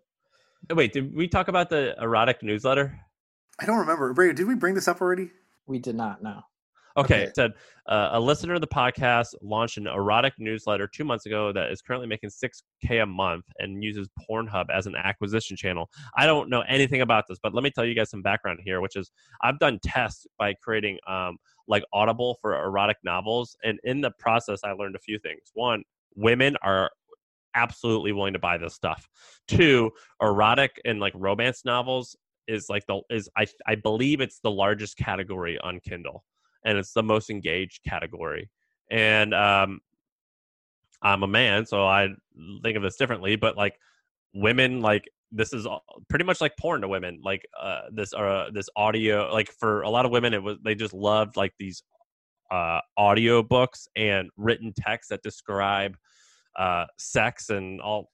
[0.69, 2.99] Wait, did we talk about the erotic newsletter?
[3.59, 4.11] I don't remember.
[4.13, 5.31] Brady, did we bring this up already?
[5.67, 6.41] We did not know.
[6.97, 7.51] Okay, it said
[7.87, 11.79] uh, a listener of the podcast launched an erotic newsletter two months ago that is
[11.79, 15.91] currently making 6K a month and uses Pornhub as an acquisition channel.
[16.17, 18.81] I don't know anything about this, but let me tell you guys some background here,
[18.81, 19.11] which is
[19.43, 23.55] I've done tests by creating um, like Audible for erotic novels.
[23.63, 25.51] And in the process, I learned a few things.
[25.53, 25.83] One,
[26.15, 26.89] women are
[27.53, 29.07] absolutely willing to buy this stuff.
[29.47, 32.15] Two, erotic and like romance novels
[32.47, 36.23] is like the is I I believe it's the largest category on Kindle
[36.67, 38.49] and it's the most engaged category.
[38.91, 39.79] And um,
[41.01, 42.09] I'm a man, so I
[42.63, 43.35] think of this differently.
[43.35, 43.75] But like
[44.33, 45.67] women, like this is
[46.09, 47.19] pretty much like porn to women.
[47.23, 50.75] Like uh, this uh, this audio, like for a lot of women, it was they
[50.75, 51.83] just loved like these
[52.51, 55.95] uh, audio books and written text that describe
[56.57, 58.09] uh, sex and all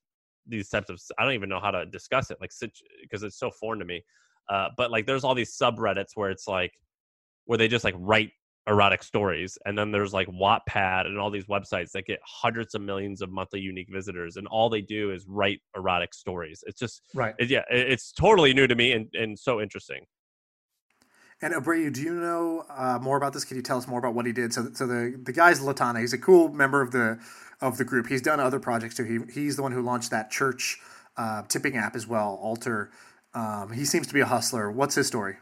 [0.47, 1.01] these types of.
[1.17, 2.51] I don't even know how to discuss it, like
[3.01, 4.03] because it's so foreign to me.
[4.49, 6.73] Uh, but like, there's all these subreddits where it's like
[7.45, 8.31] where they just like write
[8.67, 9.57] erotic stories.
[9.65, 13.29] And then there's like Wattpad and all these websites that get hundreds of millions of
[13.29, 16.63] monthly unique visitors, and all they do is write erotic stories.
[16.67, 17.35] It's just right.
[17.39, 20.05] It, yeah, it, it's totally new to me and, and so interesting.
[21.41, 23.43] And Abreu, do you know uh, more about this?
[23.43, 24.53] Can you tell us more about what he did?
[24.53, 25.99] So, so the the guy's Latana.
[25.99, 27.19] He's a cool member of the
[27.59, 28.07] of the group.
[28.07, 29.03] He's done other projects too.
[29.03, 30.79] He he's the one who launched that church
[31.17, 32.91] uh, tipping app as well, Altar.
[33.35, 34.71] Um, he seems to be a hustler.
[34.71, 35.37] What's his story?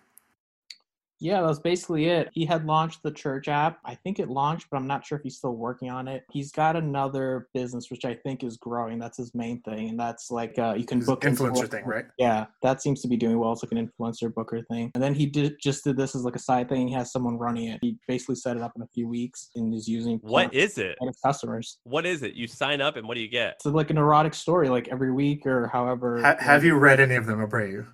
[1.22, 2.30] Yeah, that's basically it.
[2.34, 3.80] He had launched the church app.
[3.86, 6.24] I think it launched, but I'm not sure if he's still working on it.
[6.32, 8.98] He's got another business which I think is growing.
[8.98, 12.06] That's his main thing, and that's like uh, you can his book influencer thing, right?
[12.18, 13.54] Yeah, that seems to be doing well.
[13.54, 14.92] It's like an influencer booker thing.
[14.96, 16.88] And then he did just did this as like a side thing.
[16.88, 17.80] He has someone running it.
[17.82, 20.18] He basically set it up in a few weeks and is using.
[20.24, 20.98] What is it?
[21.24, 21.78] Customers.
[21.84, 22.34] What is it?
[22.34, 23.58] You sign up and what do you get?
[23.58, 26.22] It's like an erotic story, like every week or however.
[26.22, 27.86] Ha- have you read any of them, Abreu?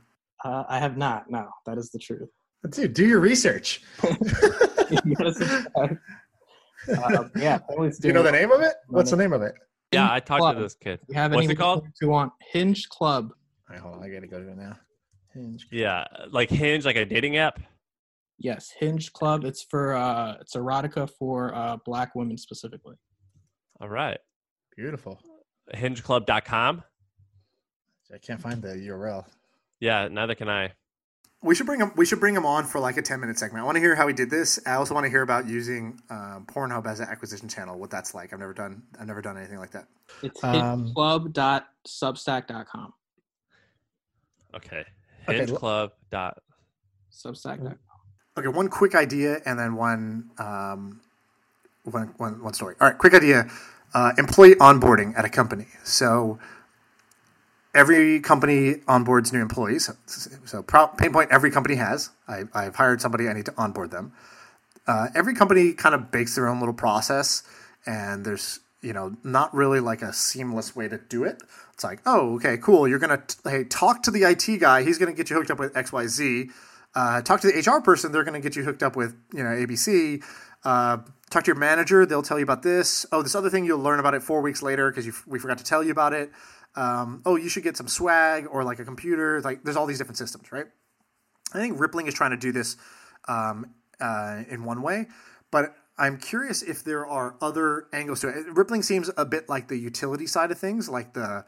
[0.46, 1.30] Uh, I have not.
[1.30, 2.30] No, that is the truth.
[2.70, 3.82] Dude, do your research.
[4.04, 4.16] uh,
[7.36, 8.74] yeah, do you know the name of it?
[8.88, 9.54] What's the name of it?
[9.92, 10.56] Yeah, I talked Club.
[10.58, 11.00] to this kid.
[11.08, 11.88] You have What's it called?
[12.02, 13.32] To want Hinge Club.
[13.70, 14.04] All right, hold on.
[14.04, 14.78] I gotta go to it now.
[15.34, 15.70] Hinge.
[15.70, 15.80] Club.
[15.80, 17.60] Yeah, like Hinge, like a dating app.
[18.40, 19.46] Yes, Hinge Club.
[19.46, 22.96] It's for uh, it's erotica for uh, black women specifically.
[23.80, 24.18] All right.
[24.76, 25.20] Beautiful.
[25.74, 26.84] HingeClub.com.
[28.14, 29.26] I can't find the URL.
[29.80, 30.72] Yeah, neither can I.
[31.44, 31.92] We should bring him.
[31.96, 33.62] We should bring him on for like a ten minute segment.
[33.62, 34.60] I want to hear how he did this.
[34.66, 37.78] I also want to hear about using um, Pornhub as an acquisition channel.
[37.78, 38.34] What that's like.
[38.34, 38.82] I've never done.
[39.00, 39.88] I've never done anything like that.
[40.24, 42.94] It's um, club.substack.com.
[44.56, 44.86] Okay.
[45.28, 46.42] Hingeclub dot
[47.12, 47.78] substack.com.
[48.38, 51.02] Okay, one quick idea and then one um,
[51.84, 52.76] one, one, one story.
[52.80, 53.50] All right, quick idea.
[53.94, 55.68] Uh, employee onboarding at a company.
[55.84, 56.40] So
[57.78, 59.90] every company onboards new employees.
[60.46, 62.10] So pain point every company has.
[62.28, 63.30] I, have hired somebody.
[63.30, 64.14] I need to onboard them.
[64.88, 67.44] Uh, every company kind of bakes their own little process,
[67.86, 71.44] and there's you know not really like a seamless way to do it.
[71.74, 72.88] It's like, oh, okay, cool.
[72.88, 74.84] You're gonna hey talk to the IT guy.
[74.84, 76.50] He's gonna get you hooked up with X Y Z.
[76.96, 78.12] Uh, talk to the HR person.
[78.12, 80.24] They're gonna get you hooked up with you know ABC.
[80.64, 80.98] Uh,
[81.30, 82.06] talk to your manager.
[82.06, 83.06] They'll tell you about this.
[83.12, 85.64] Oh, this other thing you'll learn about it four weeks later because we forgot to
[85.64, 86.32] tell you about it
[86.78, 89.42] um, oh, you should get some swag or like a computer.
[89.42, 90.68] Like there's all these different systems, right?
[91.54, 92.78] I think Rippling is trying to do this
[93.28, 95.08] um, uh, in one way,
[95.52, 98.46] but I'm curious if there are other angles to it.
[98.52, 101.46] Rippling seems a bit like the utility side of things, like the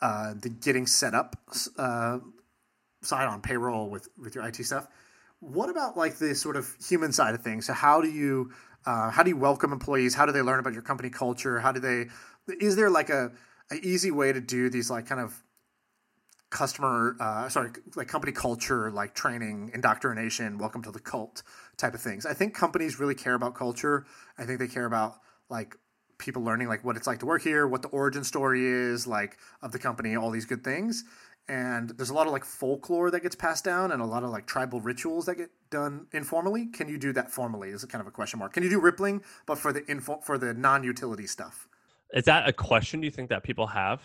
[0.00, 1.36] uh, the getting set up
[1.76, 2.18] uh,
[3.02, 4.88] side on payroll with with your IT stuff.
[5.40, 7.66] What about like the sort of human side of things?
[7.66, 8.52] So how do you
[8.86, 10.14] uh, how do you welcome employees?
[10.14, 11.60] How do they learn about your company culture?
[11.60, 12.06] How do they?
[12.60, 13.32] Is there like a
[13.70, 15.42] an easy way to do these like kind of
[16.50, 21.42] customer uh, sorry like company culture like training indoctrination welcome to the cult
[21.76, 22.24] type of things.
[22.24, 24.06] I think companies really care about culture.
[24.38, 25.16] I think they care about
[25.50, 25.76] like
[26.18, 29.38] people learning like what it's like to work here what the origin story is like
[29.62, 31.04] of the company all these good things.
[31.50, 34.30] And there's a lot of like folklore that gets passed down and a lot of
[34.30, 36.66] like tribal rituals that get done informally.
[36.66, 38.52] Can you do that formally is a kind of a question mark.
[38.54, 41.67] Can you do rippling but for the info for the non-utility stuff
[42.12, 44.00] is that a question do you think that people have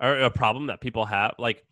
[0.00, 1.64] or a problem that people have like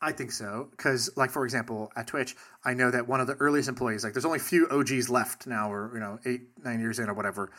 [0.00, 3.34] I think so because, like for example, at Twitch, I know that one of the
[3.34, 6.80] earliest employees, like, there's only a few OGs left now, or you know, eight, nine
[6.80, 7.50] years in, or whatever.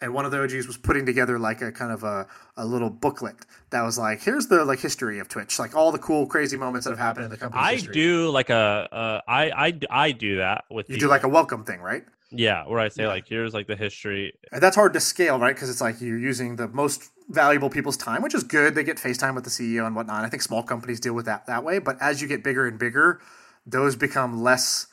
[0.00, 2.90] And one of the OGs was putting together like a kind of a, a little
[2.90, 3.36] booklet
[3.70, 6.84] that was like, here's the like history of Twitch, like all the cool, crazy moments
[6.84, 7.62] that have happened in the company.
[7.62, 7.94] I history.
[7.94, 10.98] do like a, uh, I, I, I do that with you.
[10.98, 12.04] Do like a welcome thing, right?
[12.36, 13.08] Yeah, where I say yeah.
[13.08, 14.32] like, here's like the history.
[14.52, 15.54] That's hard to scale, right?
[15.54, 18.74] Because it's like you're using the most valuable people's time, which is good.
[18.74, 20.24] They get FaceTime with the CEO and whatnot.
[20.24, 21.78] I think small companies deal with that that way.
[21.78, 23.20] But as you get bigger and bigger,
[23.66, 24.86] those become less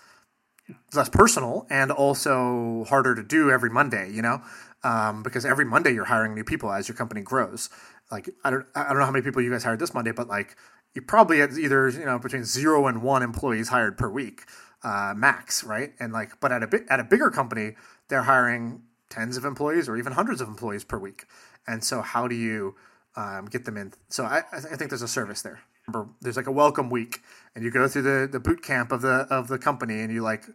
[0.93, 4.11] less personal and also harder to do every Monday.
[4.11, 4.41] You know,
[4.83, 7.69] um, because every Monday you're hiring new people as your company grows.
[8.11, 10.27] Like I don't I don't know how many people you guys hired this Monday, but
[10.27, 10.55] like
[10.93, 14.43] you probably had either you know between zero and one employees hired per week
[14.83, 15.91] uh, max, right?
[15.99, 17.75] And like, but at a bit at a bigger company,
[18.07, 21.25] they're hiring tens of employees or even hundreds of employees per week.
[21.67, 22.75] And so, how do you
[23.15, 23.93] um, get them in?
[24.09, 25.59] So, I, I think there's a service there.
[25.87, 27.21] Remember, there's like a welcome week,
[27.55, 30.21] and you go through the the boot camp of the of the company, and you
[30.21, 30.45] like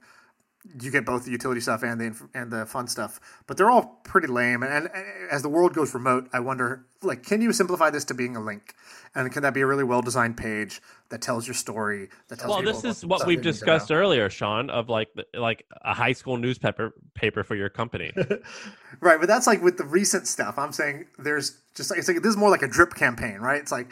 [0.80, 4.00] you get both the utility stuff and the and the fun stuff, but they're all
[4.04, 4.62] pretty lame.
[4.62, 8.14] And, and, as the world goes remote, I wonder, like, can you simplify this to
[8.14, 8.74] being a link?
[9.16, 12.10] And can that be a really well designed page that tells your story?
[12.28, 16.12] That tells well, this is what we've discussed earlier, Shaan, of like like a high
[16.12, 18.12] school newspaper paper for your company.
[19.00, 20.58] right, but that's like with the recent stuff.
[20.58, 23.60] I'm saying there's just like it's like this is more like a drip campaign, right?
[23.60, 23.88] It's like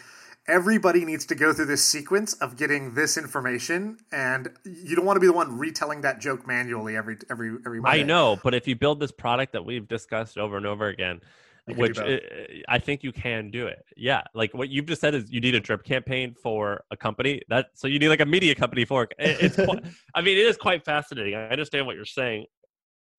[0.47, 5.17] everybody needs to go through this sequence of getting this information and you don't want
[5.17, 8.01] to be the one retelling that joke manually every every every Monday.
[8.01, 11.23] I know, but if you build this product that we've discussed over and over again,
[11.66, 13.85] which it, eh, eh, I think you can do it.
[13.96, 17.42] Yeah, like what you've just said is you need a drip campaign for a company.
[17.48, 19.14] That so you need like a media company for it.
[19.18, 19.83] It's quite,
[20.14, 21.35] I mean, it is quite fascinating.
[21.35, 22.46] I understand what you're saying.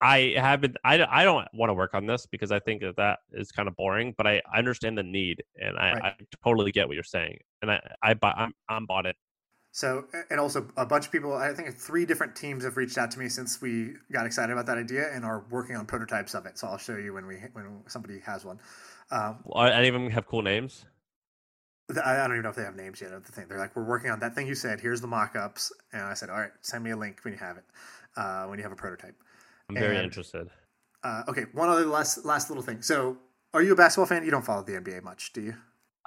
[0.00, 0.74] I have been.
[0.84, 3.66] I, I don't want to work on this because I think that that is kind
[3.66, 4.14] of boring.
[4.16, 6.02] But I, I understand the need, and I, right.
[6.04, 9.16] I totally get what you're saying, and I I I'm I'm bought it.
[9.76, 11.34] So and also a bunch of people.
[11.34, 14.64] I think three different teams have reached out to me since we got excited about
[14.64, 16.56] that idea and are working on prototypes of it.
[16.56, 18.58] So I'll show you when we when somebody has one.
[19.10, 20.86] Um, well, any of them have cool names?
[21.90, 23.10] I don't even know if they have names yet.
[23.22, 24.80] The thing they're like, we're working on that thing you said.
[24.80, 27.58] Here's the mock-ups, and I said, all right, send me a link when you have
[27.58, 27.64] it,
[28.16, 29.14] uh, when you have a prototype.
[29.68, 30.48] I'm very interested.
[31.04, 32.80] Uh, okay, one other last last little thing.
[32.80, 33.18] So,
[33.52, 34.24] are you a basketball fan?
[34.24, 35.54] You don't follow the NBA much, do you?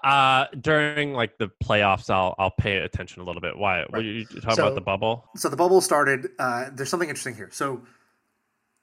[0.04, 3.58] Uh, during like the playoffs, I'll I'll pay attention a little bit.
[3.58, 3.86] Why?
[3.90, 4.04] Right.
[4.04, 5.26] you talk so, about the bubble?
[5.36, 6.30] So the bubble started.
[6.40, 7.50] Uh, there's something interesting here.
[7.52, 7.82] So,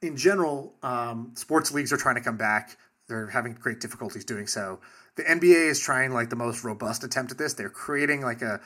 [0.01, 2.77] in general, um, sports leagues are trying to come back.
[3.07, 4.79] They're having great difficulties doing so.
[5.15, 7.53] The NBA is trying like the most robust attempt at this.
[7.53, 8.59] They're creating like a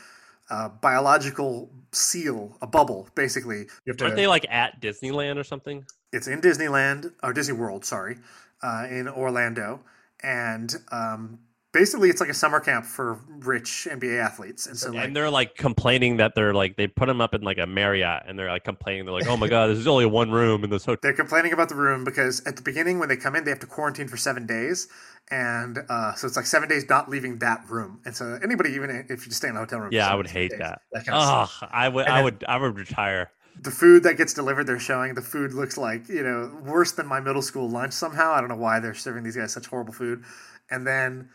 [0.49, 3.59] uh, biological seal, a bubble, basically.
[3.59, 5.85] You have to, Aren't they like at Disneyland or something?
[6.11, 8.17] It's in Disneyland or Disney World, sorry,
[8.61, 9.79] uh, in Orlando,
[10.21, 11.39] and um,
[11.71, 14.67] basically it's like a summer camp for rich NBA athletes.
[14.67, 17.41] And so, like, and they're like complaining that they're like they put them up in
[17.41, 19.05] like a Marriott, and they're like complaining.
[19.05, 21.53] They're like, "Oh my god, this is only one room in this hotel." They're complaining
[21.53, 24.07] about the room because at the beginning when they come in, they have to quarantine
[24.07, 24.87] for seven days,
[25.29, 28.01] and uh, so it's like seven days not leaving that room.
[28.05, 30.27] And so anybody, even if you just stay in a hotel room, yeah, I would
[30.27, 30.81] hate days, that.
[30.91, 33.31] that kind of oh, I would, I would, I would retire.
[33.61, 37.05] The food that gets delivered, they're showing the food looks like you know worse than
[37.05, 38.31] my middle school lunch somehow.
[38.31, 40.23] I don't know why they're serving these guys such horrible food,
[40.69, 41.29] and then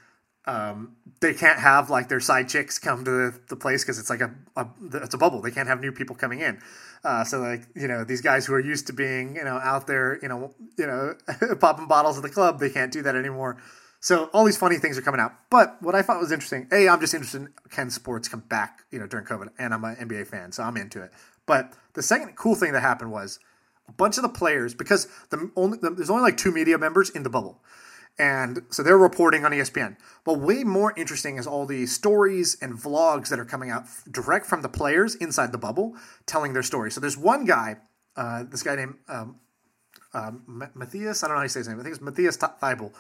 [0.47, 4.11] um, they can't have like their side chicks come to the, the place because it's
[4.11, 5.41] like a, a, it's a bubble.
[5.41, 6.61] They can't have new people coming in.
[7.05, 9.87] Uh, so like you know these guys who are used to being you know out
[9.87, 11.15] there you know you know
[11.61, 13.57] popping bottles at the club they can't do that anymore.
[14.01, 15.33] So all these funny things are coming out.
[15.51, 18.83] But what I thought was interesting, a I'm just interested in can sports come back
[18.91, 21.13] you know during COVID, and I'm an NBA fan, so I'm into it.
[21.47, 23.39] But the second cool thing that happened was
[23.89, 27.11] a bunch of the players because the only the, there's only like two media members
[27.11, 27.63] in the bubble.
[28.19, 29.97] And so they're reporting on ESPN.
[30.25, 34.47] But way more interesting is all the stories and vlogs that are coming out direct
[34.47, 36.91] from the players inside the bubble telling their story.
[36.91, 37.77] So there's one guy,
[38.17, 39.37] uh, this guy named um,
[40.15, 41.79] um, Matthias, I don't know how you say his name.
[41.79, 42.93] I think it's Matthias Thybulle.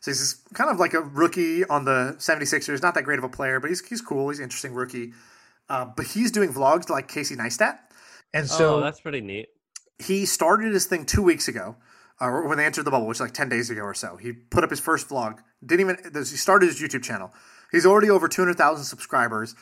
[0.00, 2.82] So he's kind of like a rookie on the 76ers.
[2.82, 4.28] Not that great of a player, but he's, he's cool.
[4.28, 5.12] He's an interesting rookie.
[5.68, 7.78] Uh, but he's doing vlogs like Casey Neistat.
[8.34, 9.48] And so oh, that's pretty neat.
[9.98, 11.76] He started his thing two weeks ago
[12.20, 14.16] or when they entered the bubble, which is like 10 days ago or so.
[14.16, 15.38] He put up his first vlog.
[15.64, 17.32] Didn't even, he started his YouTube channel.
[17.70, 19.54] He's already over 200,000 subscribers.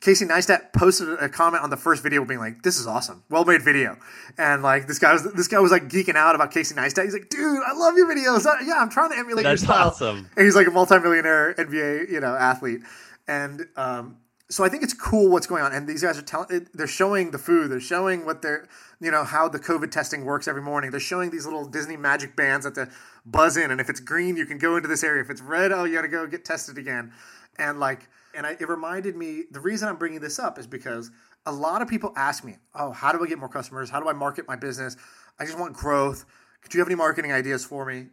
[0.00, 3.24] Casey Neistat posted a comment on the first video being like, this is awesome.
[3.30, 3.96] Well made video.
[4.36, 7.04] And like this guy was this guy was like geeking out about Casey Neistat.
[7.04, 8.44] He's like, dude, I love your videos.
[8.66, 9.88] Yeah, I'm trying to emulate That's your style.
[9.88, 10.28] awesome.
[10.36, 12.82] And he's like a multimillionaire NBA, you know, athlete.
[13.26, 16.68] And um, so I think it's cool what's going on, and these guys are telling.
[16.72, 17.70] They're showing the food.
[17.70, 18.68] They're showing what they're,
[19.00, 20.92] you know, how the COVID testing works every morning.
[20.92, 22.88] They're showing these little Disney magic bands that to
[23.24, 25.22] buzz in, and if it's green, you can go into this area.
[25.22, 27.12] If it's red, oh, you got to go get tested again.
[27.58, 29.44] And like, and I, it reminded me.
[29.50, 31.10] The reason I'm bringing this up is because
[31.44, 33.90] a lot of people ask me, "Oh, how do I get more customers?
[33.90, 34.96] How do I market my business?
[35.40, 36.24] I just want growth.
[36.62, 38.06] Could you have any marketing ideas for me?"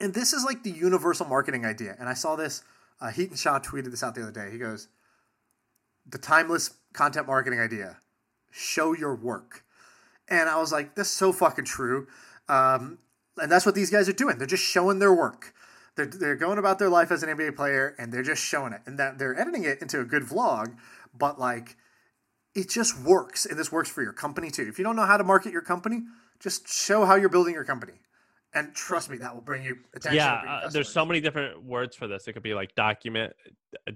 [0.00, 1.94] And this is like the universal marketing idea.
[1.98, 2.62] And I saw this.
[2.98, 4.50] Uh, Hiten Shah tweeted this out the other day.
[4.50, 4.88] He goes
[6.08, 7.98] the timeless content marketing idea
[8.50, 9.64] show your work.
[10.28, 12.06] And I was like, that's so fucking true.
[12.48, 12.98] Um,
[13.36, 14.38] and that's what these guys are doing.
[14.38, 15.54] They're just showing their work.
[15.94, 18.80] They're, they're going about their life as an NBA player and they're just showing it.
[18.86, 20.74] And that they're editing it into a good vlog,
[21.16, 21.76] but like,
[22.54, 24.66] it just works, and this works for your company too.
[24.66, 26.04] If you don't know how to market your company,
[26.40, 27.92] just show how you're building your company,
[28.54, 30.16] and trust me, that will bring you attention.
[30.16, 32.26] Yeah, uh, there's so many different words for this.
[32.26, 33.32] It could be like document,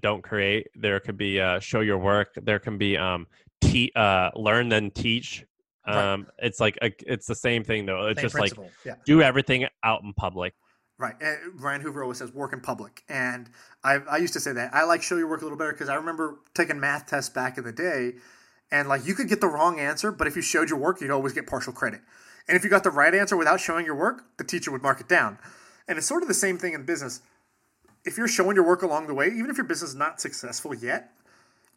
[0.01, 0.67] don't create.
[0.75, 2.29] There could be uh, show your work.
[2.35, 3.27] There can be um,
[3.61, 5.45] te- uh, learn then teach.
[5.85, 6.25] Um, right.
[6.39, 8.07] It's like a, it's the same thing though.
[8.07, 8.65] It's same just principle.
[8.65, 8.95] like yeah.
[9.05, 10.53] do everything out in public.
[10.99, 11.15] Right.
[11.19, 13.03] And Ryan Hoover always says work in public.
[13.09, 13.49] And
[13.83, 14.75] I, I used to say that.
[14.75, 17.57] I like show your work a little better because I remember taking math tests back
[17.57, 18.13] in the day
[18.71, 21.09] and like you could get the wrong answer, but if you showed your work, you'd
[21.09, 22.01] always get partial credit.
[22.51, 24.99] And if you got the right answer without showing your work, the teacher would mark
[24.99, 25.37] it down.
[25.87, 27.21] And it's sort of the same thing in business.
[28.03, 30.73] If you're showing your work along the way, even if your business is not successful
[30.73, 31.13] yet,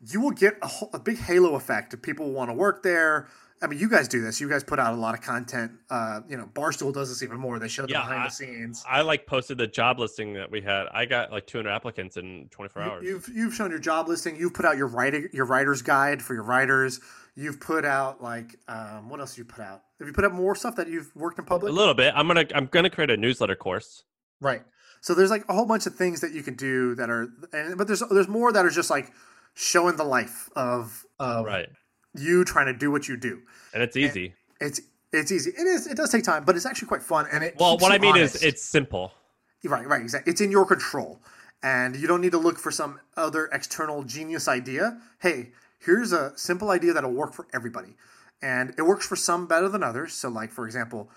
[0.04, 1.94] you will get a, whole, a big halo effect.
[1.94, 3.28] If people want to work there,
[3.62, 4.40] I mean, you guys do this.
[4.40, 5.70] You guys put out a lot of content.
[5.88, 7.60] Uh, you know, Barstool does this even more.
[7.60, 8.84] They show the yeah, behind I, the scenes.
[8.88, 10.88] I like posted the job listing that we had.
[10.92, 13.04] I got like 200 applicants in 24 hours.
[13.06, 14.34] You've you've shown your job listing.
[14.34, 17.00] You've put out your writing your writer's guide for your writers.
[17.36, 19.36] You've put out like um, what else?
[19.36, 19.82] You put out?
[19.98, 21.72] Have you put out more stuff that you've worked in public?
[21.72, 22.12] A little bit.
[22.16, 24.04] I'm gonna I'm gonna create a newsletter course.
[24.40, 24.62] Right.
[25.00, 27.76] So there's like a whole bunch of things that you can do that are, and,
[27.76, 29.12] but there's there's more that are just like
[29.54, 31.68] showing the life of of right
[32.14, 33.42] you trying to do what you do.
[33.72, 34.34] And it's easy.
[34.60, 34.80] And it's
[35.12, 35.50] it's easy.
[35.50, 35.86] It is.
[35.86, 37.26] It does take time, but it's actually quite fun.
[37.32, 38.36] And it well, what I mean honest.
[38.36, 39.12] is, it's simple.
[39.64, 40.30] Right, right, exactly.
[40.30, 41.22] It's in your control,
[41.62, 44.98] and you don't need to look for some other external genius idea.
[45.20, 45.52] Hey,
[45.84, 47.96] here's a simple idea that'll work for everybody,
[48.42, 50.12] and it works for some better than others.
[50.12, 51.10] So, like for example,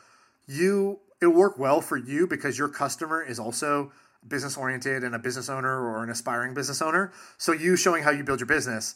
[0.48, 3.92] you it'll work well for you because your customer is also
[4.28, 7.12] business oriented and a business owner or an aspiring business owner.
[7.38, 8.96] So, you showing how you build your business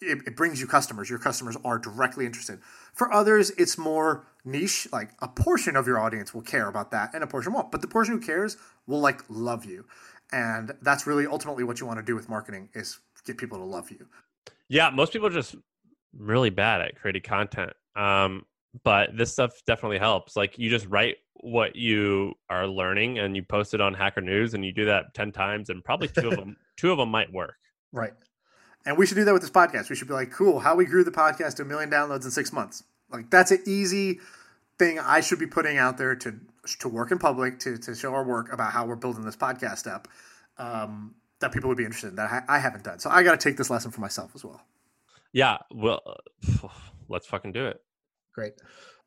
[0.00, 1.08] it, it brings you customers.
[1.08, 2.60] Your customers are directly interested.
[2.92, 4.88] For others, it's more niche.
[4.92, 7.70] Like a portion of your audience will care about that, and a portion won't.
[7.70, 8.56] But the portion who cares
[8.86, 9.86] will like love you,
[10.32, 13.64] and that's really ultimately what you want to do with marketing is get people to
[13.64, 14.06] love you.
[14.70, 15.56] Yeah, most people are just
[16.16, 17.72] really bad at creating content.
[17.96, 18.46] Um,
[18.84, 20.36] but this stuff definitely helps.
[20.36, 24.54] Like you just write what you are learning and you post it on Hacker News,
[24.54, 27.32] and you do that ten times, and probably two of them two of them might
[27.32, 27.56] work.
[27.92, 28.12] Right.
[28.86, 29.90] And we should do that with this podcast.
[29.90, 32.30] We should be like, cool, how we grew the podcast to a million downloads in
[32.30, 32.82] six months.
[33.10, 34.20] Like that's an easy
[34.78, 36.34] thing I should be putting out there to
[36.78, 39.90] to work in public to to show our work about how we're building this podcast
[39.90, 40.06] up.
[40.58, 42.98] Um, that people would be interested in that I, I haven't done.
[42.98, 44.62] So I got to take this lesson for myself as well.
[45.32, 46.02] Yeah, well,
[47.08, 47.80] let's fucking do it.
[48.34, 48.54] Great.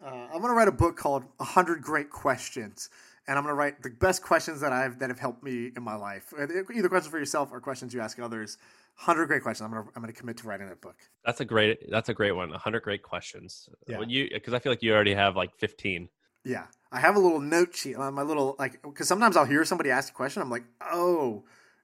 [0.04, 2.90] Uh, I'm gonna write a book called "100 Great Questions,"
[3.26, 5.96] and I'm gonna write the best questions that I've that have helped me in my
[5.96, 6.34] life.
[6.38, 8.58] Either questions for yourself or questions you ask others
[8.96, 9.66] Hundred great questions.
[9.66, 10.96] I'm gonna I'm gonna commit to writing that book.
[11.26, 12.52] That's a great that's a great one.
[12.52, 13.68] hundred great questions.
[13.88, 13.98] Yeah.
[13.98, 16.10] Well, you because I feel like you already have like fifteen.
[16.46, 19.66] Yeah, I have a little note sheet on my little like because sometimes I'll hear
[19.66, 20.44] somebody ask a question.
[20.44, 21.44] I'm like, oh,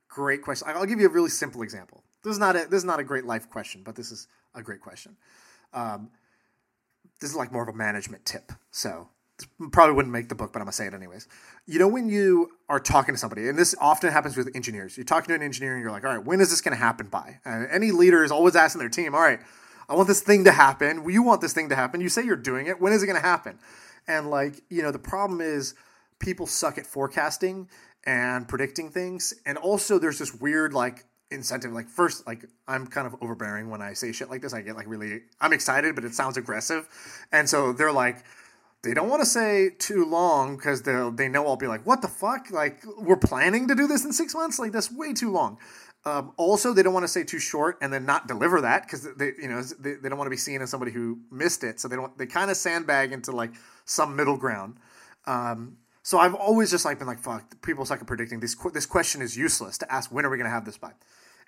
[0.09, 0.67] great question.
[0.69, 2.03] I'll give you a really simple example.
[2.23, 4.61] This is not a this is not a great life question, but this is a
[4.61, 5.15] great question.
[5.73, 6.09] Um,
[7.21, 8.51] this is like more of a management tip.
[8.71, 9.07] So
[9.71, 11.27] probably wouldn't make the book, but I'm gonna say it anyways.
[11.65, 15.05] You know, when you are talking to somebody, and this often happens with engineers, you're
[15.05, 17.39] talking to an engineer and you're like, all right, when is this gonna happen by?
[17.45, 19.39] And any leader is always asking their team, all right,
[19.87, 21.09] I want this thing to happen.
[21.09, 22.01] You want this thing to happen.
[22.01, 22.81] You say you're doing it.
[22.81, 23.59] When is it gonna happen?
[24.07, 25.75] And like, you know, the problem is
[26.19, 27.69] people suck at forecasting
[28.05, 29.33] and predicting things.
[29.45, 31.71] And also there's this weird like incentive.
[31.71, 34.53] Like first, like I'm kind of overbearing when I say shit like this.
[34.53, 36.87] I get like really I'm excited, but it sounds aggressive.
[37.31, 38.23] And so they're like,
[38.81, 42.01] they don't want to say too long because they they know I'll be like, what
[42.01, 42.49] the fuck?
[42.51, 44.59] Like we're planning to do this in six months?
[44.59, 45.57] Like that's way too long.
[46.05, 49.07] Um, also, they don't want to say too short and then not deliver that because
[49.17, 51.79] they you know they, they don't want to be seen as somebody who missed it.
[51.79, 53.51] So they don't they kind of sandbag into like
[53.85, 54.77] some middle ground.
[55.27, 55.77] Um,
[56.09, 58.39] so I've always just like been like, fuck, people suck at predicting.
[58.39, 60.93] This this question is useless to ask when are we going to have this by.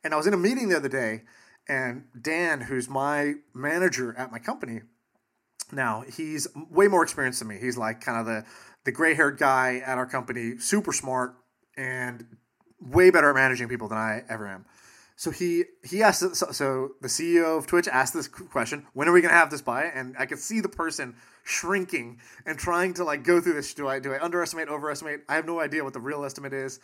[0.03, 1.24] And I was in a meeting the other day,
[1.68, 4.82] and Dan, who's my manager at my company
[5.72, 7.57] now he's way more experienced than me.
[7.59, 8.45] He's like kind of the
[8.84, 11.36] the gray haired guy at our company, super smart
[11.78, 12.26] and
[12.80, 14.66] way better at managing people than I ever am.
[15.16, 19.12] So he he asked so, so the CEO of Twitch asked this question: When are
[19.12, 19.86] we going to have this by?
[19.86, 23.74] And I could see the person shrinking and trying to like go through this.
[23.74, 25.22] Do I do I underestimate, overestimate?
[25.30, 26.80] I have no idea what the real estimate is.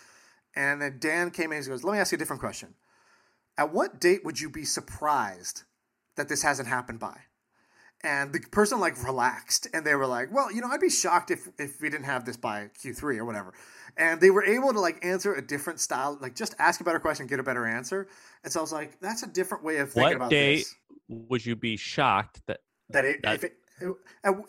[0.55, 2.73] And then Dan came in and goes, "Let me ask you a different question.
[3.57, 5.63] At what date would you be surprised
[6.15, 7.17] that this hasn't happened by?"
[8.03, 11.31] and the person like relaxed and they were like well you know i'd be shocked
[11.31, 13.53] if if we didn't have this by q3 or whatever
[13.97, 16.99] and they were able to like answer a different style like just ask a better
[16.99, 18.07] question get a better answer
[18.43, 20.75] and so i was like that's a different way of thinking what about day this
[21.07, 23.35] would you be shocked that that, it, that...
[23.35, 23.53] if it,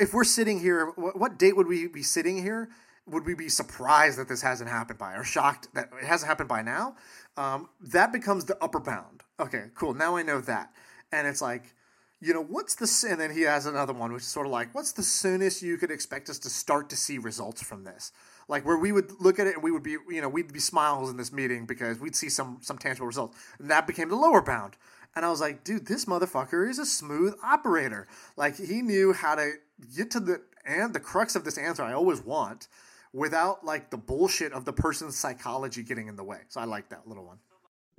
[0.00, 2.70] if we're sitting here what date would we be sitting here?
[3.06, 6.48] Would we be surprised that this hasn't happened by or shocked that it hasn't happened
[6.48, 6.96] by now?
[7.36, 9.22] Um, that becomes the upper bound.
[9.40, 9.94] Okay cool.
[9.94, 10.72] Now i know that.
[11.12, 11.74] And it's like
[12.20, 14.74] you know, what's the and then he has another one which is sort of like,
[14.74, 18.12] what's the soonest you could expect us to start to see results from this?
[18.48, 20.58] Like where we would look at it and we would be, you know, we'd be
[20.58, 24.16] smiles in this meeting because we'd see some some tangible results, and that became the
[24.16, 24.76] lower bound.
[25.18, 28.06] And I was like, dude, this motherfucker is a smooth operator.
[28.36, 29.54] Like he knew how to
[29.96, 32.68] get to the and the crux of this answer I always want
[33.12, 36.42] without like the bullshit of the person's psychology getting in the way.
[36.46, 37.38] So I like that little one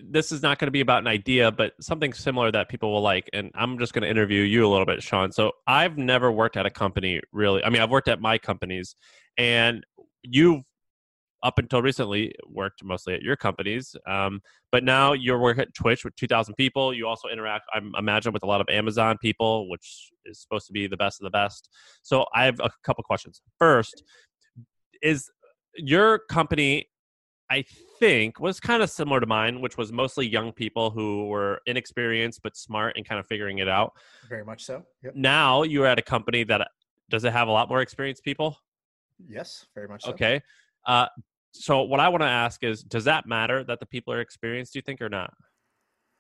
[0.02, 3.02] this is not going to be about an idea, but something similar that people will
[3.02, 3.30] like.
[3.34, 5.34] And I'm just going to interview you a little bit, Shaan.
[5.34, 7.62] So I've never worked at a company really.
[7.66, 8.96] I mean, I've worked at my companies,
[9.38, 9.86] and
[10.24, 10.62] you've
[11.44, 16.04] up until recently worked mostly at your companies um, but now you're working at twitch
[16.04, 20.12] with 2000 people you also interact i imagine with a lot of amazon people which
[20.26, 21.70] is supposed to be the best of the best
[22.02, 24.04] so i have a couple questions first
[25.02, 25.30] is
[25.76, 26.86] your company
[27.52, 27.66] I
[28.00, 32.42] think was kind of similar to mine, which was mostly young people who were inexperienced
[32.44, 33.94] but smart and kind of figuring it out.
[34.30, 34.84] Very much so.
[35.04, 35.16] Yep.
[35.16, 36.68] Now you're at a company that
[37.10, 38.56] does it have a lot more experienced people?
[39.28, 40.12] Yes, very much so.
[40.12, 40.42] Okay.
[40.86, 41.08] Uh,
[41.60, 44.74] so what I want to ask is, does that matter that the people are experienced?
[44.74, 45.34] Do you think or not?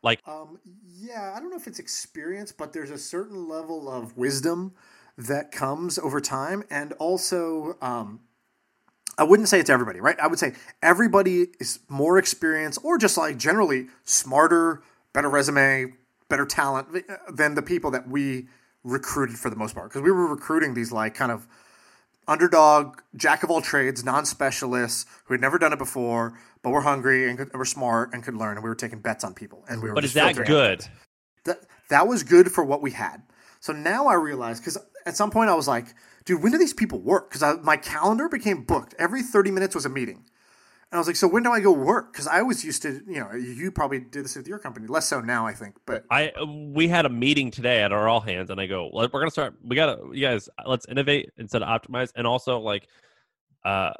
[0.04, 4.18] Like, um, yeah, I don't know if it's experience, but there's a certain level of
[4.18, 4.74] wisdom
[5.18, 8.20] that comes over time, and also um,
[9.18, 10.20] I wouldn't say it's everybody, right?
[10.20, 14.82] I would say everybody is more experienced or just like generally smarter,
[15.14, 15.94] better resume,
[16.30, 18.48] better talent uh, than the people that we
[18.84, 19.90] recruited for the most part.
[19.90, 21.48] Because we were recruiting these like kind of
[22.30, 26.82] underdog, jack of all trades, non specialists who had never done it before, but were
[26.82, 28.56] hungry and could, were smart and could learn.
[28.56, 29.66] And we were taking bets on people.
[29.68, 30.86] And we were but is that good?
[31.46, 33.24] That, that was good for what we had.
[33.60, 35.88] So now I realize, because at some point I was like,
[36.24, 37.32] dude, when do these people work?
[37.32, 38.94] Because my calendar became booked.
[38.98, 40.26] Every 30 minutes was a meeting.
[40.92, 42.12] And I was like, so when do I go work?
[42.12, 45.08] Because I was used to, you know, you probably did this with your company, less
[45.08, 45.76] so now, I think.
[45.86, 46.32] But I
[46.74, 49.56] we had a meeting today at our all hands, and I go, we're gonna start.
[49.64, 52.88] We gotta, you guys, let's innovate instead of optimize, and also like
[53.66, 53.92] uh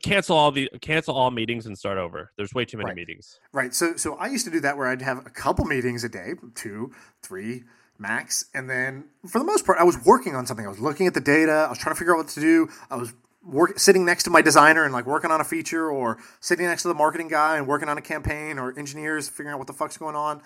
[0.00, 2.94] cancel all the cancel all meetings and start over there's way too many right.
[2.94, 6.04] meetings right so so i used to do that where i'd have a couple meetings
[6.04, 7.64] a day two three
[7.98, 8.46] max.
[8.54, 10.64] And then for the most part, I was working on something.
[10.64, 11.52] I was looking at the data.
[11.66, 12.68] I was trying to figure out what to do.
[12.90, 13.12] I was
[13.42, 16.82] work, sitting next to my designer and like working on a feature or sitting next
[16.82, 19.72] to the marketing guy and working on a campaign or engineers figuring out what the
[19.72, 20.42] fuck's going on.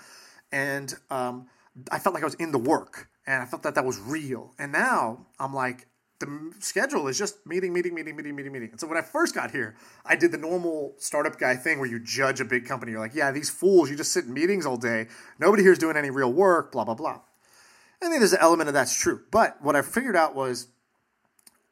[0.51, 1.47] And um,
[1.90, 4.55] I felt like I was in the work and I felt that that was real.
[4.59, 5.86] And now I'm like,
[6.18, 8.68] the schedule is just meeting, meeting, meeting, meeting, meeting, meeting.
[8.70, 9.74] And so when I first got here,
[10.05, 12.93] I did the normal startup guy thing where you judge a big company.
[12.93, 15.09] You're like, yeah, these fools, you just sit in meetings all day.
[15.40, 17.20] Nobody here's doing any real work, blah, blah, blah.
[18.01, 19.22] I think there's an element of that's true.
[19.30, 20.68] But what I figured out was,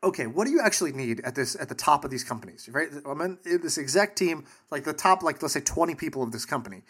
[0.02, 2.88] okay, what do you actually need at this at the top of these companies, right?
[3.06, 6.44] I mean, this exec team, like the top, like let's say 20 people of this
[6.44, 6.82] company,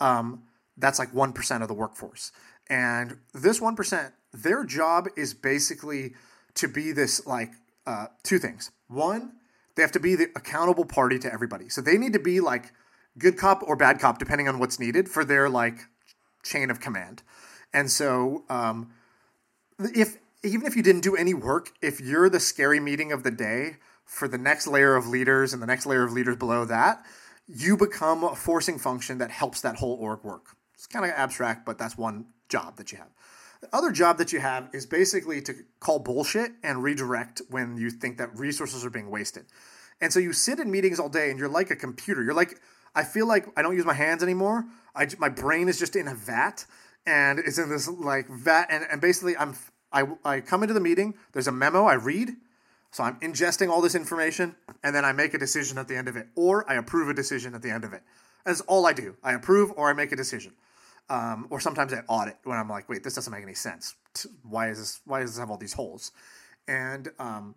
[0.00, 0.42] um,
[0.76, 2.32] that's like one percent of the workforce,
[2.68, 6.14] and this one percent, their job is basically
[6.54, 7.52] to be this like
[7.86, 8.70] uh, two things.
[8.88, 9.32] One,
[9.74, 12.72] they have to be the accountable party to everybody, so they need to be like
[13.18, 15.86] good cop or bad cop, depending on what's needed for their like
[16.44, 17.22] chain of command.
[17.72, 18.90] And so, um,
[19.78, 23.30] if even if you didn't do any work, if you're the scary meeting of the
[23.30, 27.04] day for the next layer of leaders and the next layer of leaders below that,
[27.46, 30.56] you become a forcing function that helps that whole org work.
[30.74, 33.08] It's kind of abstract, but that's one job that you have.
[33.60, 37.90] The other job that you have is basically to call bullshit and redirect when you
[37.90, 39.46] think that resources are being wasted.
[40.00, 42.22] And so you sit in meetings all day and you're like a computer.
[42.22, 42.60] You're like,
[42.94, 44.64] I feel like I don't use my hands anymore.
[44.94, 46.64] I, my brain is just in a vat
[47.08, 49.54] and it's in this like vat and, and basically i'm
[49.92, 52.30] I, I come into the meeting there's a memo i read
[52.90, 56.08] so i'm ingesting all this information and then i make a decision at the end
[56.08, 58.02] of it or i approve a decision at the end of it.
[58.44, 59.16] That's all i do.
[59.22, 60.52] I approve or i make a decision.
[61.10, 63.94] Um, or sometimes i audit when i'm like wait this doesn't make any sense.
[64.42, 66.12] Why is this why does this have all these holes?
[66.66, 67.54] And um,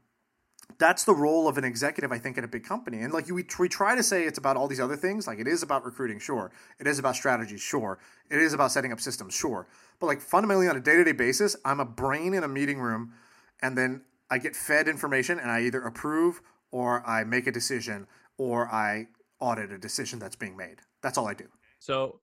[0.81, 3.01] that's the role of an executive, I think, in a big company.
[3.01, 5.27] And like we, we try to say it's about all these other things.
[5.27, 6.51] Like it is about recruiting, sure.
[6.79, 7.99] It is about strategy, sure.
[8.31, 9.67] It is about setting up systems, sure.
[9.99, 12.79] But like fundamentally on a day to day basis, I'm a brain in a meeting
[12.79, 13.13] room,
[13.61, 14.01] and then
[14.31, 18.07] I get fed information, and I either approve or I make a decision
[18.39, 19.07] or I
[19.39, 20.79] audit a decision that's being made.
[21.03, 21.45] That's all I do.
[21.77, 22.21] So,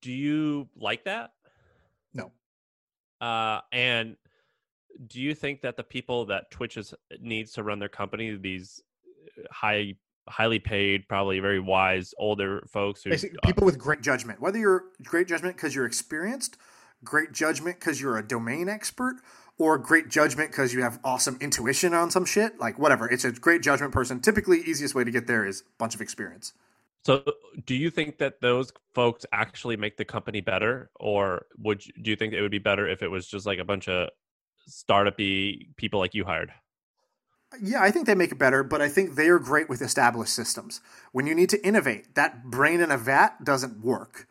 [0.00, 1.32] do you like that?
[2.14, 2.32] No.
[3.20, 4.16] Uh, and
[5.06, 8.82] do you think that the people that Twitch is, needs to run their company, these
[9.38, 9.94] uh, high
[10.28, 14.58] highly paid, probably very wise older folks who Basically, uh people with great judgment, whether
[14.58, 16.56] you're great judgment because you're experienced,
[17.02, 19.16] great judgment because you're a domain expert,
[19.58, 23.08] or great judgment because you have awesome intuition on some shit, like whatever.
[23.08, 24.20] It's a great judgment person.
[24.20, 26.52] Typically, easiest way to get there is a bunch of experience.
[27.04, 27.22] So,
[27.66, 32.10] do you think that those folks actually make the company better, or would you, do
[32.10, 34.08] you think it would be better if it was just like a bunch of
[34.68, 36.52] startupy people like you hired?
[37.62, 40.32] Yeah, I think they make it better, but I think they are great with established
[40.32, 40.80] systems.
[41.12, 44.26] When you need to innovate, that brain in a vat doesn't work.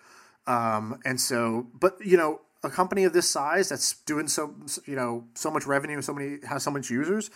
[0.45, 4.55] Um, and so, but you know, a company of this size that's doing so,
[4.85, 7.29] you know, so much revenue, so many has so much users.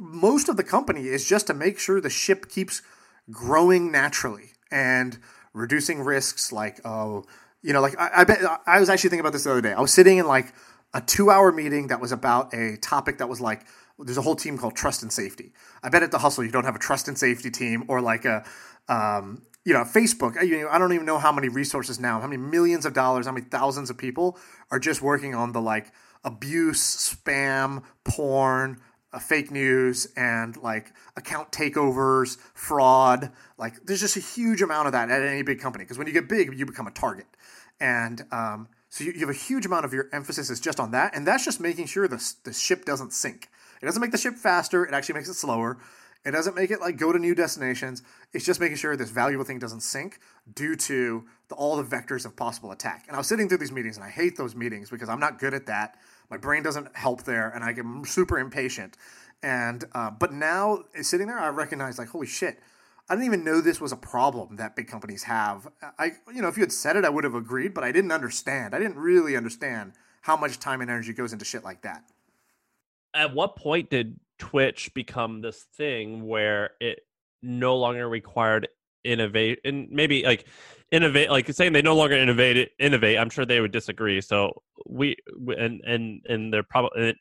[0.00, 2.82] most of the company is just to make sure the ship keeps
[3.30, 5.18] growing naturally and
[5.52, 6.52] reducing risks.
[6.52, 7.24] Like, oh,
[7.62, 9.72] you know, like I, I bet I was actually thinking about this the other day.
[9.72, 10.52] I was sitting in like
[10.94, 13.66] a two-hour meeting that was about a topic that was like
[13.98, 15.52] there's a whole team called trust and safety.
[15.82, 18.24] I bet at the hustle you don't have a trust and safety team or like
[18.24, 18.44] a
[18.88, 20.36] um, you know Facebook.
[20.38, 23.46] I don't even know how many resources now, how many millions of dollars, how many
[23.46, 24.38] thousands of people
[24.70, 25.92] are just working on the like
[26.24, 26.80] abuse,
[27.14, 28.80] spam, porn,
[29.12, 33.32] uh, fake news, and like account takeovers, fraud.
[33.58, 36.12] Like there's just a huge amount of that at any big company because when you
[36.12, 37.26] get big, you become a target,
[37.80, 38.68] and um,
[38.98, 41.24] so you, you have a huge amount of your emphasis is just on that, and
[41.24, 43.48] that's just making sure the the ship doesn't sink.
[43.80, 44.84] It doesn't make the ship faster.
[44.84, 45.78] It actually makes it slower.
[46.26, 48.02] It doesn't make it like go to new destinations.
[48.32, 50.18] It's just making sure this valuable thing doesn't sink
[50.52, 53.04] due to the, all the vectors of possible attack.
[53.06, 55.38] And I was sitting through these meetings, and I hate those meetings because I'm not
[55.38, 55.96] good at that.
[56.28, 58.96] My brain doesn't help there, and I get super impatient.
[59.44, 62.58] And uh, but now sitting there, I recognize like, holy shit,
[63.08, 65.68] I didn't even know this was a problem that big companies have.
[65.98, 68.12] I, you know, if you had said it, I would have agreed, but I didn't
[68.12, 68.74] understand.
[68.74, 69.92] I didn't really understand
[70.22, 72.04] how much time and energy goes into shit like that
[73.14, 77.00] at what point did Twitch become this thing where it
[77.42, 78.68] no longer required
[79.04, 80.46] innovate and maybe like
[80.90, 84.52] innovate like saying they no longer innovate innovate i'm sure they would disagree so
[84.86, 85.16] we
[85.56, 87.14] and and and they're probably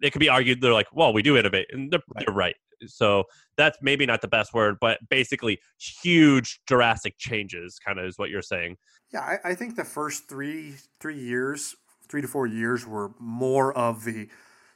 [0.00, 2.26] they could be argued they're like well we do innovate and they're right.
[2.26, 3.24] they're right so
[3.56, 8.30] that's maybe not the best word but basically huge drastic changes kind of is what
[8.30, 8.76] you're saying
[9.12, 11.74] yeah I, I think the first three three years
[12.08, 14.28] three to four years were more of the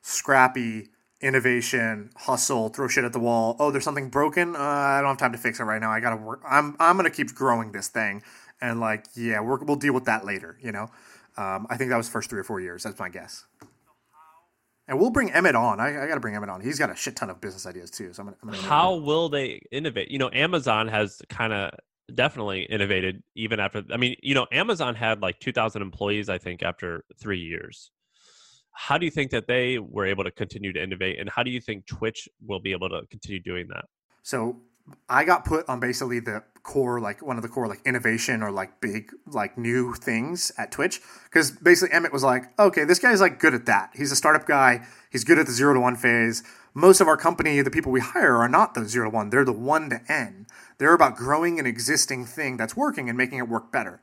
[0.02, 0.88] scrappy
[1.20, 3.56] innovation, hustle, throw shit at the wall.
[3.58, 4.54] Oh, there's something broken.
[4.54, 5.90] Uh, I don't have time to fix it right now.
[5.90, 6.42] I gotta work.
[6.48, 8.22] I'm I'm gonna keep growing this thing,
[8.60, 10.58] and like yeah, we will deal with that later.
[10.60, 10.90] You know,
[11.36, 12.82] um, I think that was first three or four years.
[12.82, 13.44] That's my guess.
[14.86, 15.80] And we'll bring Emmett on.
[15.80, 16.60] I, I got to bring Emmett on.
[16.60, 18.12] He's got a shit ton of business ideas too.
[18.12, 18.36] So I'm gonna.
[18.42, 20.10] I'm gonna How will they innovate?
[20.10, 21.72] You know, Amazon has kind of
[22.14, 23.82] definitely innovated even after.
[23.92, 27.90] I mean, you know, Amazon had like 2,000 employees, I think, after three years
[28.74, 31.50] how do you think that they were able to continue to innovate and how do
[31.50, 33.84] you think twitch will be able to continue doing that
[34.22, 34.60] so
[35.08, 38.50] i got put on basically the core like one of the core like innovation or
[38.50, 41.00] like big like new things at twitch.
[41.24, 43.90] Because basically emmett was like okay this guy's like good at that.
[43.94, 44.84] He's a startup guy.
[45.12, 46.42] He's good at the zero to one phase.
[46.72, 49.30] Most of our company the people we hire are not the zero to one.
[49.30, 50.46] They're the one to n.
[50.78, 54.00] They're about growing an existing thing that's working and making it work better.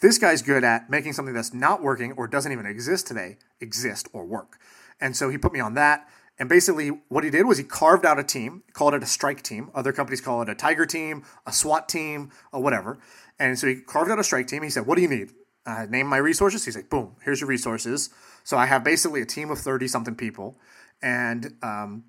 [0.00, 4.08] This guy's good at making something that's not working or doesn't even exist today exist
[4.12, 4.58] or work.
[5.00, 6.06] And so he put me on that.
[6.38, 9.42] And basically, what he did was he carved out a team, called it a strike
[9.42, 9.70] team.
[9.74, 12.98] Other companies call it a tiger team, a SWAT team, or whatever.
[13.38, 14.62] And so he carved out a strike team.
[14.62, 15.30] He said, What do you need?
[15.66, 16.64] Uh, name my resources.
[16.64, 18.10] He's like, Boom, here's your resources.
[18.42, 20.58] So I have basically a team of 30 something people.
[21.02, 22.04] And um,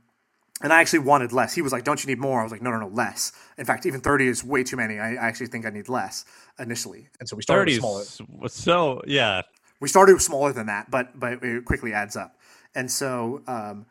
[0.62, 1.54] and I actually wanted less.
[1.54, 3.66] He was like, "Don't you need more?" I was like, "No, no, no, less." In
[3.66, 5.00] fact, even thirty is way too many.
[5.00, 6.24] I, I actually think I need less
[6.58, 8.04] initially, and so we started smaller.
[8.48, 9.42] So yeah,
[9.82, 12.38] we started smaller than that, but but it quickly adds up.
[12.74, 13.86] And so, um,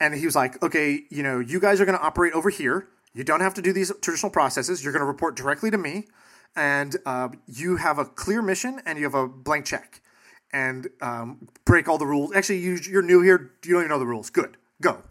[0.00, 2.88] and he was like, "Okay, you know, you guys are going to operate over here.
[3.14, 4.82] You don't have to do these traditional processes.
[4.82, 6.06] You're going to report directly to me,
[6.54, 10.00] and uh, you have a clear mission and you have a blank check,
[10.52, 12.32] and um, break all the rules.
[12.34, 13.52] Actually, you, you're new here.
[13.64, 14.30] You don't even know the rules.
[14.30, 15.02] Good, go."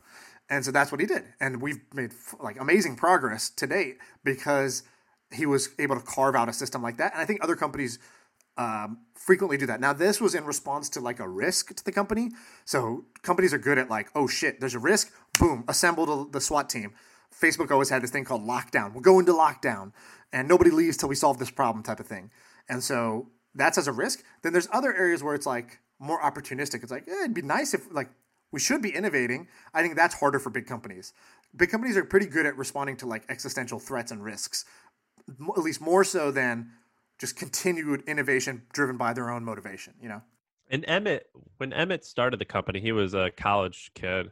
[0.50, 1.24] And so that's what he did.
[1.40, 4.84] And we've made like amazing progress to date because
[5.32, 7.12] he was able to carve out a system like that.
[7.14, 8.00] And I think other companies
[8.58, 9.80] um, frequently do that.
[9.80, 12.32] Now, this was in response to like a risk to the company.
[12.66, 15.12] So companies are good at like, oh shit, there's a risk.
[15.39, 16.93] Boom, assemble the SWAT team.
[17.39, 18.93] Facebook always had this thing called lockdown.
[18.93, 19.91] We'll go into lockdown
[20.32, 22.32] and nobody leaves till we solve this problem type of thing.
[22.68, 24.24] And so that's as a risk.
[24.41, 26.84] Then there's other areas where it's like more opportunistic.
[26.84, 28.10] It's like, yeah, it'd be nice if like
[28.51, 29.47] we should be innovating.
[29.74, 31.14] I think that's harder for big companies.
[31.55, 34.66] Big companies are pretty good at responding to like existential threats and risks,
[35.30, 36.72] at least more so than
[37.20, 40.22] just continued innovation driven by their own motivation, you know?
[40.70, 44.32] And Emmett, when Emmett started the company, he was a college kid.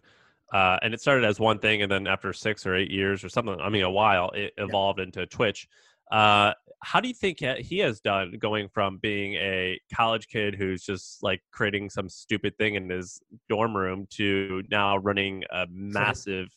[0.53, 3.29] Uh, and it started as one thing, and then after six or eight years or
[3.29, 5.05] something, I mean, a while, it evolved yeah.
[5.05, 5.67] into Twitch.
[6.11, 10.83] Uh, how do you think he has done going from being a college kid who's
[10.83, 13.19] just like creating some stupid thing in his
[13.49, 16.49] dorm room to now running a massive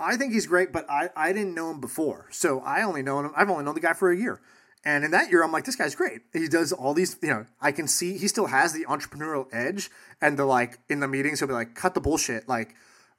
[0.00, 2.28] I think he's great, but I, I didn't know him before.
[2.30, 3.32] So I only know him.
[3.36, 4.40] I've only known the guy for a year.
[4.88, 6.22] And in that year, I'm like, this guy's great.
[6.32, 9.90] He does all these, you know, I can see he still has the entrepreneurial edge.
[10.22, 12.48] And the like in the meetings, he'll be like, cut the bullshit.
[12.48, 12.74] Like,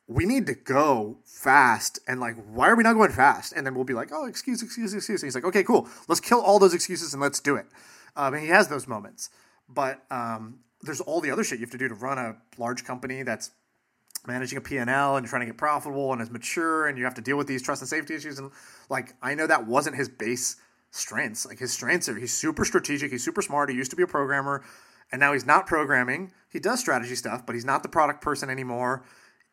[0.07, 1.99] we need to go fast.
[2.07, 3.53] And like, why are we not going fast?
[3.53, 5.22] And then we'll be like, oh, excuse, excuse, excuse.
[5.22, 5.88] And he's like, okay, cool.
[6.07, 7.67] Let's kill all those excuses and let's do it.
[8.15, 9.30] Um, and he has those moments.
[9.70, 12.84] But um, there's all the other shit you have to do to run a large
[12.84, 13.51] company that's
[14.26, 17.22] managing a P&L and trying to get profitable and is mature and you have to
[17.22, 18.39] deal with these trust and safety issues.
[18.39, 18.49] And
[18.89, 20.55] like, I know that wasn't his base
[20.92, 21.46] strengths.
[21.46, 23.70] Like his strengths are he's super strategic, he's super smart.
[23.70, 24.64] He used to be a programmer,
[25.12, 26.32] and now he's not programming.
[26.50, 29.04] He does strategy stuff, but he's not the product person anymore.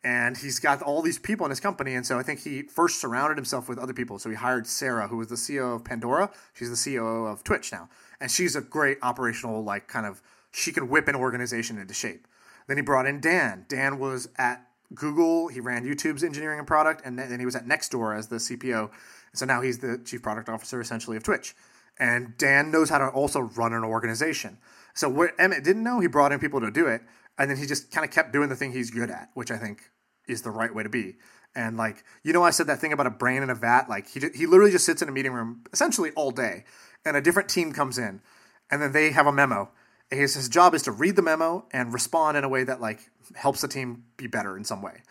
[0.03, 3.01] And he's got all these people in his company, and so I think he first
[3.01, 4.19] surrounded himself with other people.
[4.19, 6.31] So he hired Sarah, who was the CEO of Pandora.
[6.53, 7.89] She's the CEO of Twitch now,
[8.21, 10.21] and she's a great operational, like kind of
[10.51, 12.27] she can whip an organization into shape.
[12.67, 13.65] Then he brought in Dan.
[13.67, 15.47] Dan was at Google.
[15.47, 18.91] He ran YouTube's engineering and product, and then he was at Nextdoor as the CPO.
[19.33, 21.55] So now he's the chief product officer essentially of Twitch.
[21.99, 24.59] And Dan knows how to also run an organization.
[24.93, 27.01] So what Emmett didn't know, he brought in people to do it,
[27.37, 29.57] and then he just kind of kept doing the thing he's good at, which I
[29.57, 29.91] think
[30.27, 31.15] is the right way to be.
[31.55, 33.89] And like, you know, I said that thing about a brain in a vat.
[33.89, 36.65] Like he he literally just sits in a meeting room essentially all day,
[37.05, 38.21] and a different team comes in,
[38.69, 39.71] and then they have a memo.
[40.11, 42.79] And his, his job is to read the memo and respond in a way that
[42.79, 42.99] like
[43.35, 45.01] helps the team be better in some way.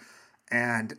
[0.50, 0.94] And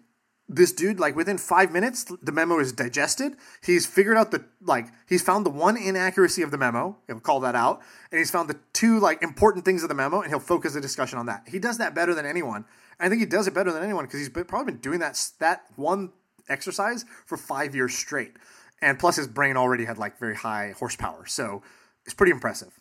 [0.49, 3.33] this dude like within five minutes the memo is digested.
[3.63, 7.39] He's figured out the like he's found the one inaccuracy of the memo he'll call
[7.41, 7.81] that out
[8.11, 10.81] and he's found the two like important things of the memo and he'll focus the
[10.81, 11.43] discussion on that.
[11.47, 12.65] He does that better than anyone.
[12.99, 15.31] I think he does it better than anyone because he's been, probably been doing that
[15.39, 16.11] that one
[16.49, 18.33] exercise for five years straight.
[18.81, 21.25] And plus his brain already had like very high horsepower.
[21.25, 21.61] So
[22.05, 22.79] it's pretty impressive.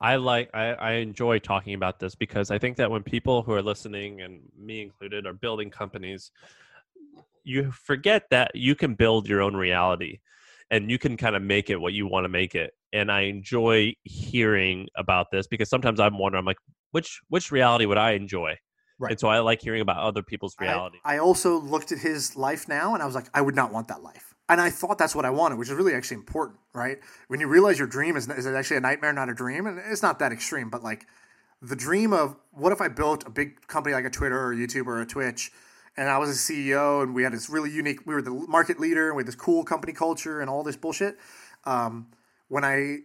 [0.00, 3.52] I like I, I enjoy talking about this because I think that when people who
[3.52, 6.30] are listening and me included are building companies,
[7.46, 10.18] you forget that you can build your own reality
[10.70, 12.72] and you can kind of make it what you want to make it.
[12.92, 16.58] And i enjoy hearing about this because sometimes i'm wondering i'm like
[16.90, 18.56] which which reality would i enjoy?
[18.98, 19.12] Right.
[19.12, 20.98] And so i like hearing about other people's reality.
[21.04, 23.72] I, I also looked at his life now and i was like i would not
[23.72, 24.34] want that life.
[24.48, 26.98] And i thought that's what i wanted which is really actually important right?
[27.28, 29.66] When you realize your dream is, is actually a nightmare not a dream?
[29.66, 31.06] And it's not that extreme but like
[31.62, 34.86] the dream of what if i built a big company like a twitter or youtube
[34.86, 35.50] or a twitch
[35.96, 38.06] and I was a CEO, and we had this really unique.
[38.06, 40.76] We were the market leader, and we had this cool company culture, and all this
[40.76, 41.16] bullshit.
[41.64, 42.08] Um,
[42.48, 42.98] when I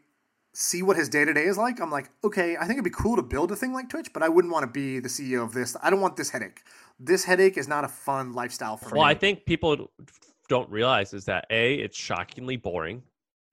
[0.54, 2.90] see what his day to day is like, I'm like, okay, I think it'd be
[2.90, 5.44] cool to build a thing like Twitch, but I wouldn't want to be the CEO
[5.44, 5.78] of this.
[5.82, 6.62] I don't want this headache.
[7.00, 9.00] This headache is not a fun lifestyle for well, me.
[9.00, 9.90] Well, I think people
[10.50, 13.04] don't realize is that a it's shockingly boring,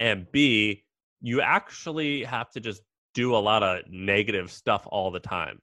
[0.01, 0.85] and b
[1.21, 2.83] you actually have to just
[3.15, 5.61] do a lot of negative stuff all the time.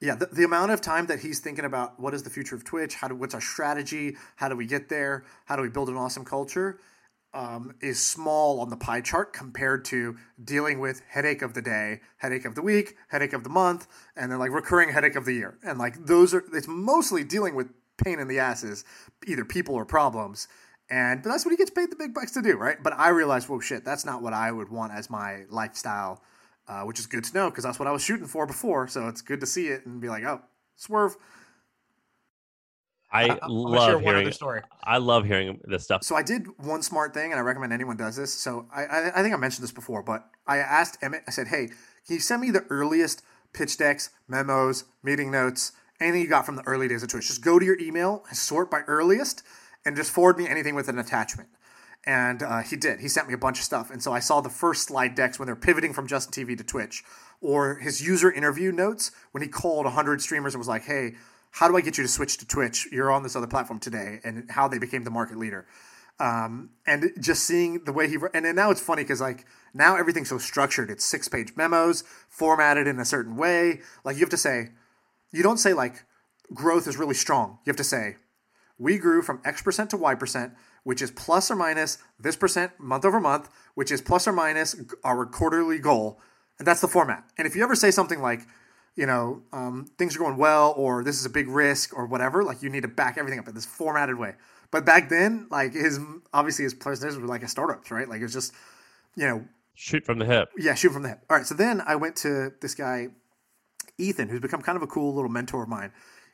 [0.00, 2.64] Yeah, the, the amount of time that he's thinking about what is the future of
[2.64, 5.90] Twitch, how do what's our strategy, how do we get there, how do we build
[5.90, 6.80] an awesome culture,
[7.34, 12.00] um, is small on the pie chart compared to dealing with headache of the day,
[12.16, 13.86] headache of the week, headache of the month,
[14.16, 15.58] and then like recurring headache of the year.
[15.62, 17.68] And like those are it's mostly dealing with
[18.02, 18.84] pain in the asses,
[19.26, 20.48] either people or problems.
[20.88, 22.82] And but that's what he gets paid the big bucks to do, right?
[22.82, 26.22] But I realized, whoa, shit, that's not what I would want as my lifestyle
[26.70, 28.86] uh, which is good to know because that's what I was shooting for before.
[28.86, 30.40] So it's good to see it and be like, oh,
[30.76, 31.16] swerve.
[33.12, 34.62] I, I love hearing story.
[34.84, 36.04] I love hearing this stuff.
[36.04, 38.32] So I did one smart thing, and I recommend anyone does this.
[38.32, 41.24] So I, I, I think I mentioned this before, but I asked Emmett.
[41.26, 41.66] I said, "Hey,
[42.06, 46.54] can you send me the earliest pitch decks, memos, meeting notes, anything you got from
[46.54, 47.26] the early days of Twitch?
[47.26, 49.42] Just go to your email, sort by earliest,
[49.84, 51.48] and just forward me anything with an attachment."
[52.06, 53.00] And uh, he did.
[53.00, 53.90] He sent me a bunch of stuff.
[53.90, 56.64] And so I saw the first slide decks when they're pivoting from Justin TV to
[56.64, 57.04] Twitch,
[57.40, 61.14] or his user interview notes when he called 100 streamers and was like, hey,
[61.52, 62.88] how do I get you to switch to Twitch?
[62.90, 65.66] You're on this other platform today, and how they became the market leader.
[66.20, 69.96] Um, and just seeing the way he and then now it's funny because like now
[69.96, 70.90] everything's so structured.
[70.90, 73.80] It's six page memos formatted in a certain way.
[74.04, 74.68] Like you have to say,
[75.32, 76.04] you don't say like
[76.52, 77.58] growth is really strong.
[77.64, 78.16] You have to say
[78.78, 80.52] we grew from X percent to Y percent
[80.84, 84.76] which is plus or minus this percent month over month, which is plus or minus
[85.04, 86.20] our quarterly goal.
[86.58, 87.24] And that's the format.
[87.38, 88.42] And if you ever say something like,
[88.96, 92.42] you know, um, things are going well, or this is a big risk, or whatever,
[92.44, 94.34] like you need to back everything up in this formatted way.
[94.70, 95.98] But back then, like his
[96.32, 98.08] obviously his presentations were like a startups, right?
[98.08, 98.52] Like it was just,
[99.16, 100.50] you know, shoot from the hip.
[100.58, 101.24] Yeah, shoot from the hip.
[101.30, 101.46] All right.
[101.46, 103.08] So then I went to this guy,
[103.98, 105.92] Ethan, who's become kind of a cool little mentor of mine.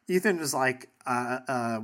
[0.09, 1.81] Ethan is like uh, uh,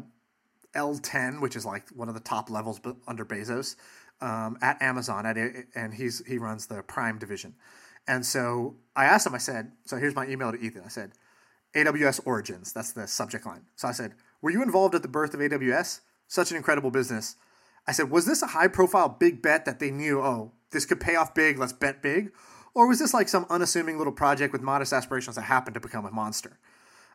[0.75, 3.77] L10, which is like one of the top levels under Bezos
[4.21, 5.37] um, at Amazon, at
[5.75, 7.55] and he's he runs the Prime division.
[8.07, 9.35] And so I asked him.
[9.35, 11.13] I said, "So here's my email to Ethan." I said,
[11.75, 13.67] "AWS origins." That's the subject line.
[13.77, 16.01] So I said, "Were you involved at the birth of AWS?"
[16.33, 17.37] such an incredible business.
[17.87, 21.01] I said, was this a high profile big bet that they knew, oh, this could
[21.01, 22.33] pay off big, let's bet big?
[22.75, 26.07] Or was this like some unassuming little project with modest aspirations that happened to become
[26.07, 26.59] a monster?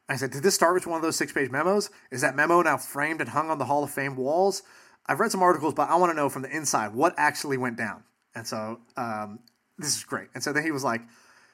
[0.09, 1.89] I said, did this start with one of those six page memos?
[2.11, 4.63] Is that memo now framed and hung on the Hall of Fame walls?
[5.05, 7.77] I've read some articles, but I want to know from the inside what actually went
[7.77, 8.03] down.
[8.35, 9.39] And so um,
[9.77, 10.27] this is great.
[10.33, 11.01] And so then he was like,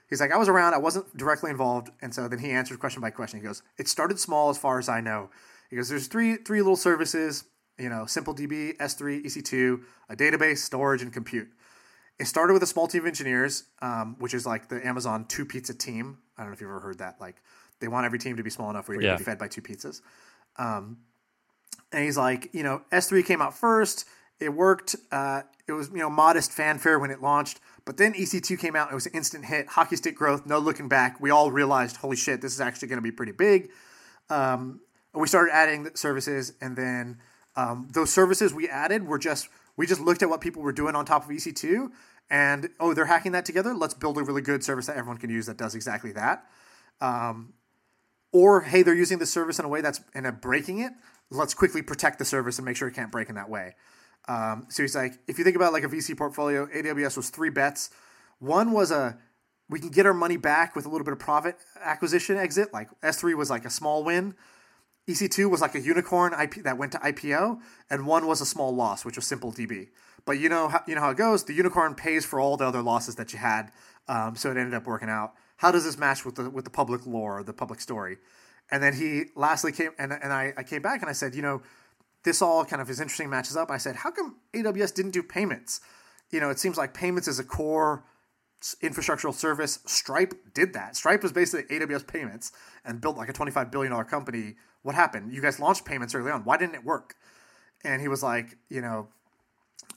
[0.09, 1.89] he's like, I was around, I wasn't directly involved.
[2.01, 3.39] And so then he answered question by question.
[3.39, 5.29] He goes, it started small as far as I know.
[5.69, 7.45] He goes, there's three three little services,
[7.79, 11.49] you know, SimpleDB, S3, EC2, a database, storage, and compute.
[12.19, 15.45] It started with a small team of engineers, um, which is like the Amazon two
[15.45, 16.19] pizza team.
[16.37, 17.19] I don't know if you've ever heard that.
[17.19, 17.37] Like
[17.83, 19.15] they want every team to be small enough where you yeah.
[19.15, 20.01] can be fed by two pizzas.
[20.57, 20.99] Um,
[21.91, 24.05] and he's like, you know, S3 came out first.
[24.39, 24.95] It worked.
[25.11, 28.91] Uh, it was you know modest fanfare when it launched, but then EC2 came out.
[28.91, 31.21] It was an instant hit, hockey stick growth, no looking back.
[31.21, 33.69] We all realized, holy shit, this is actually going to be pretty big.
[34.29, 34.81] Um,
[35.13, 37.19] we started adding services, and then
[37.55, 40.95] um, those services we added were just we just looked at what people were doing
[40.95, 41.89] on top of EC2,
[42.29, 43.73] and oh, they're hacking that together.
[43.73, 46.45] Let's build a really good service that everyone can use that does exactly that.
[46.99, 47.53] Um,
[48.33, 50.91] or hey, they're using the service in a way that's and a breaking it.
[51.29, 53.75] Let's quickly protect the service and make sure it can't break in that way.
[54.27, 57.49] Um, so he's like, if you think about like a VC portfolio, AWS was three
[57.49, 57.89] bets.
[58.39, 59.17] One was a
[59.69, 62.73] we can get our money back with a little bit of profit acquisition exit.
[62.73, 64.35] Like S3 was like a small win.
[65.07, 67.59] EC2 was like a unicorn IP that went to IPO,
[67.89, 69.89] and one was a small loss, which was Simple DB.
[70.25, 71.43] But you know how you know how it goes.
[71.43, 73.71] The unicorn pays for all the other losses that you had,
[74.07, 75.33] um, so it ended up working out.
[75.63, 78.17] How does this match with the with the public lore, the public story?
[78.69, 81.41] And then he lastly came and and I, I came back and I said, you
[81.41, 81.61] know,
[82.25, 83.71] this all kind of is interesting matches up.
[83.71, 85.79] I said, how come AWS didn't do payments?
[86.31, 88.03] You know, it seems like payments is a core
[88.81, 89.79] infrastructural service.
[89.85, 90.97] Stripe did that.
[90.97, 92.51] Stripe was basically AWS payments
[92.83, 95.33] and built like a $25 billion company what happened?
[95.33, 96.43] You guys launched payments early on.
[96.43, 97.15] Why didn't it work?
[97.85, 99.07] And he was like, you know,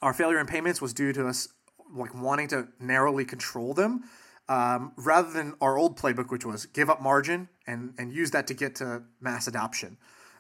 [0.01, 1.49] our failure in payments was due to us
[1.93, 4.05] like wanting to narrowly control them
[4.49, 8.47] um, rather than our old playbook, which was give up margin and and use that
[8.49, 9.99] to get to mass adoption.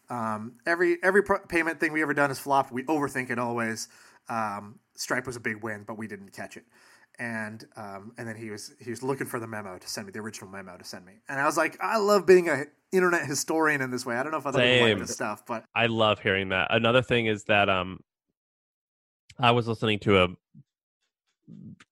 [0.09, 2.73] Um, every every payment thing we ever done is flopped.
[2.73, 3.89] We overthink it always.
[4.29, 6.65] Um, Stripe was a big win, but we didn't catch it.
[7.19, 10.13] And um, and then he was he was looking for the memo to send me
[10.13, 13.27] the original memo to send me, and I was like, I love being a internet
[13.27, 14.17] historian in this way.
[14.17, 14.85] I don't know if other Same.
[14.85, 16.69] people like this stuff, but I love hearing that.
[16.71, 18.01] Another thing is that um,
[19.39, 20.29] I was listening to a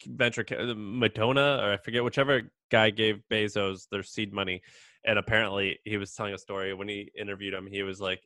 [0.07, 0.45] venture
[0.77, 4.63] Madonna or I forget whichever guy gave Bezos their seed money,
[5.05, 7.67] and apparently he was telling a story when he interviewed him.
[7.67, 8.21] He was like,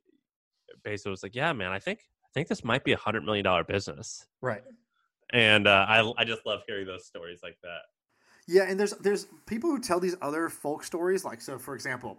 [0.84, 3.44] Bezos was like, "Yeah, man, I think I think this might be a hundred million
[3.44, 4.62] dollar business." Right.
[5.32, 7.80] And uh, I I just love hearing those stories like that.
[8.46, 11.24] Yeah, and there's there's people who tell these other folk stories.
[11.24, 12.18] Like so, for example,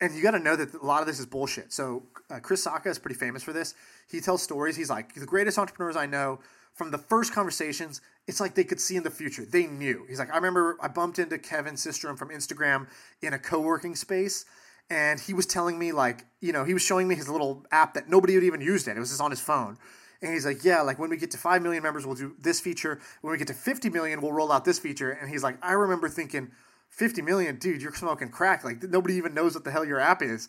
[0.00, 1.72] and you got to know that a lot of this is bullshit.
[1.72, 3.74] So uh, Chris Sacca is pretty famous for this.
[4.08, 4.76] He tells stories.
[4.76, 6.40] He's like the greatest entrepreneurs I know.
[6.74, 9.44] From the first conversations, it's like they could see in the future.
[9.44, 10.04] They knew.
[10.08, 12.88] He's like, I remember I bumped into Kevin Systrom from Instagram
[13.20, 14.44] in a co-working space,
[14.90, 17.94] and he was telling me like, you know, he was showing me his little app
[17.94, 18.96] that nobody had even used it.
[18.96, 19.78] It was just on his phone.
[20.20, 22.60] And he's like, yeah, like when we get to 5 million members, we'll do this
[22.60, 23.00] feature.
[23.22, 25.10] When we get to 50 million, we'll roll out this feature.
[25.10, 26.52] And he's like, I remember thinking,
[26.90, 28.64] 50 million, dude, you're smoking crack.
[28.64, 30.48] Like nobody even knows what the hell your app is.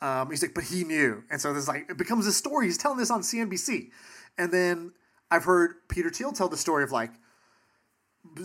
[0.00, 1.24] Um, he's like, but he knew.
[1.30, 2.66] And so there's like, it becomes a story.
[2.66, 3.90] He's telling this on CNBC.
[4.36, 4.92] And then
[5.30, 7.12] I've heard Peter Thiel tell the story of like,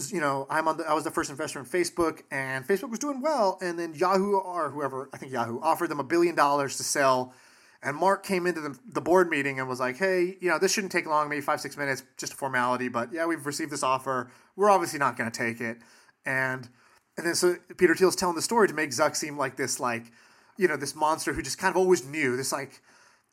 [0.10, 3.00] you know, I'm on the, I was the first investor in Facebook and Facebook was
[3.00, 3.58] doing well.
[3.62, 7.34] And then Yahoo or whoever, I think Yahoo offered them a billion dollars to sell.
[7.82, 10.72] And Mark came into the, the board meeting and was like, hey, you know, this
[10.74, 12.88] shouldn't take long, maybe five, six minutes, just a formality.
[12.88, 14.30] But yeah, we've received this offer.
[14.56, 15.78] We're obviously not going to take it.
[16.26, 16.70] And
[17.18, 20.12] and then so Peter Thiel's telling the story to make Zuck seem like this like,
[20.58, 22.82] you know, this monster who just kind of always knew this like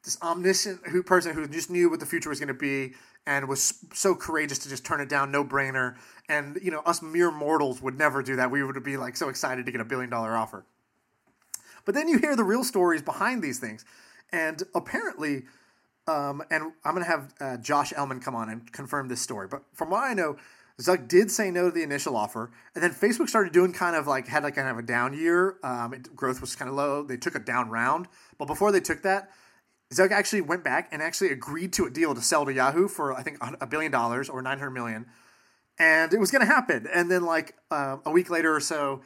[0.04, 2.94] this omniscient who person who just knew what the future was going to be
[3.26, 5.96] and was so courageous to just turn it down, no brainer.
[6.28, 8.50] And you know, us mere mortals would never do that.
[8.50, 10.64] We would be like so excited to get a billion dollar offer.
[11.84, 13.84] But then you hear the real stories behind these things,
[14.32, 15.44] and apparently,
[16.06, 19.48] um, and I'm to have uh, Josh Elman come on and confirm this story.
[19.48, 20.36] But from what I know,
[20.80, 24.06] Zuck did say no to the initial offer, and then Facebook started doing kind of
[24.06, 25.56] like had like kind of a down year.
[25.62, 27.02] Um, it, growth was kind of low.
[27.02, 28.08] They took a down round,
[28.38, 29.30] but before they took that,
[29.92, 33.12] Zuck actually went back and actually agreed to a deal to sell to Yahoo for
[33.12, 35.06] I think a billion dollars or nine hundred million,
[35.78, 36.86] and it was going to happen.
[36.92, 39.02] And then like uh, a week later or so,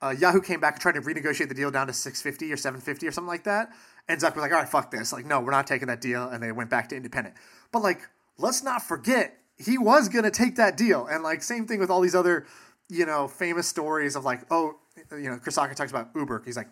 [0.00, 2.56] uh, Yahoo came back and tried to renegotiate the deal down to six fifty or
[2.56, 3.70] seven fifty or something like that.
[4.08, 5.12] And Zuck was like, "All right, fuck this.
[5.12, 7.36] Like, no, we're not taking that deal." And they went back to independent.
[7.70, 8.08] But like,
[8.38, 11.06] let's not forget he was going to take that deal.
[11.06, 12.46] And like same thing with all these other,
[12.88, 14.76] you know, famous stories of like, oh,
[15.12, 16.42] you know, Chris Sacca talks about Uber.
[16.44, 16.68] He's like,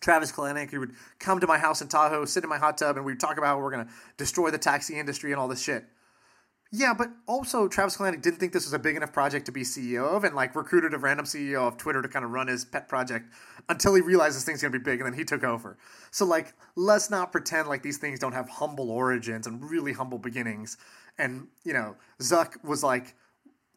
[0.00, 2.96] Travis Kalanick, he would come to my house in Tahoe, sit in my hot tub,
[2.96, 5.62] and we'd talk about how we're going to destroy the taxi industry and all this
[5.62, 5.84] shit.
[6.72, 9.62] Yeah, but also Travis Kalanick didn't think this was a big enough project to be
[9.62, 12.64] CEO of, and like recruited a random CEO of Twitter to kind of run his
[12.64, 13.32] pet project
[13.68, 15.78] until he realized this thing's gonna be big, and then he took over.
[16.10, 20.18] So like, let's not pretend like these things don't have humble origins and really humble
[20.18, 20.76] beginnings.
[21.18, 23.14] And you know, Zuck was like,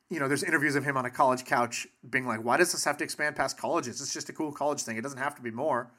[0.10, 2.86] you know, there's interviews of him on a college couch being like, "Why does this
[2.86, 4.02] have to expand past colleges?
[4.02, 4.98] It's just a cool college thing.
[4.98, 5.92] It doesn't have to be more."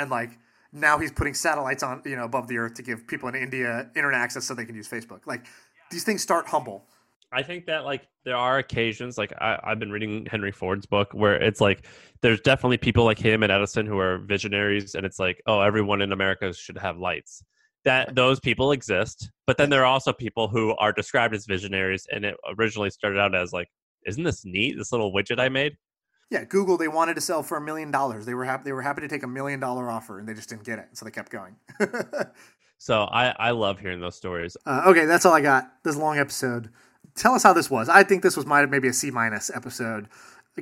[0.00, 0.38] And like
[0.72, 3.90] now he's putting satellites on, you know, above the earth to give people in India
[3.94, 5.26] internet access so they can use Facebook.
[5.26, 5.46] Like
[5.90, 6.86] these things start humble.
[7.32, 11.12] I think that like there are occasions like I, I've been reading Henry Ford's book
[11.12, 11.86] where it's like
[12.22, 16.02] there's definitely people like him and Edison who are visionaries and it's like oh everyone
[16.02, 17.44] in America should have lights
[17.84, 22.06] that those people exist but then there are also people who are described as visionaries
[22.12, 23.68] and it originally started out as like
[24.06, 25.76] isn't this neat this little widget I made
[26.30, 28.82] yeah Google they wanted to sell for a million dollars they were happy they were
[28.82, 31.10] happy to take a million dollar offer and they just didn't get it so they
[31.10, 31.56] kept going
[32.80, 34.56] So I, I love hearing those stories.
[34.64, 35.70] Uh, okay, that's all I got.
[35.84, 36.70] This long episode.
[37.14, 37.90] Tell us how this was.
[37.90, 40.08] I think this was my maybe a C minus episode.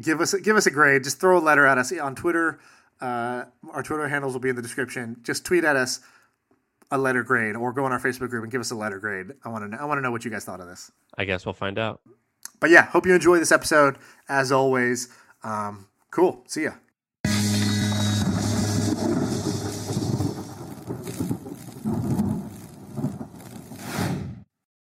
[0.00, 1.04] Give us give us a grade.
[1.04, 2.58] Just throw a letter at us on Twitter.
[3.00, 5.18] Uh, our Twitter handles will be in the description.
[5.22, 6.00] Just tweet at us
[6.90, 9.28] a letter grade, or go on our Facebook group and give us a letter grade.
[9.44, 10.90] I want to know, I want to know what you guys thought of this.
[11.16, 12.00] I guess we'll find out.
[12.58, 13.96] But yeah, hope you enjoy this episode.
[14.28, 15.08] As always,
[15.42, 16.42] um, cool.
[16.46, 16.72] See ya.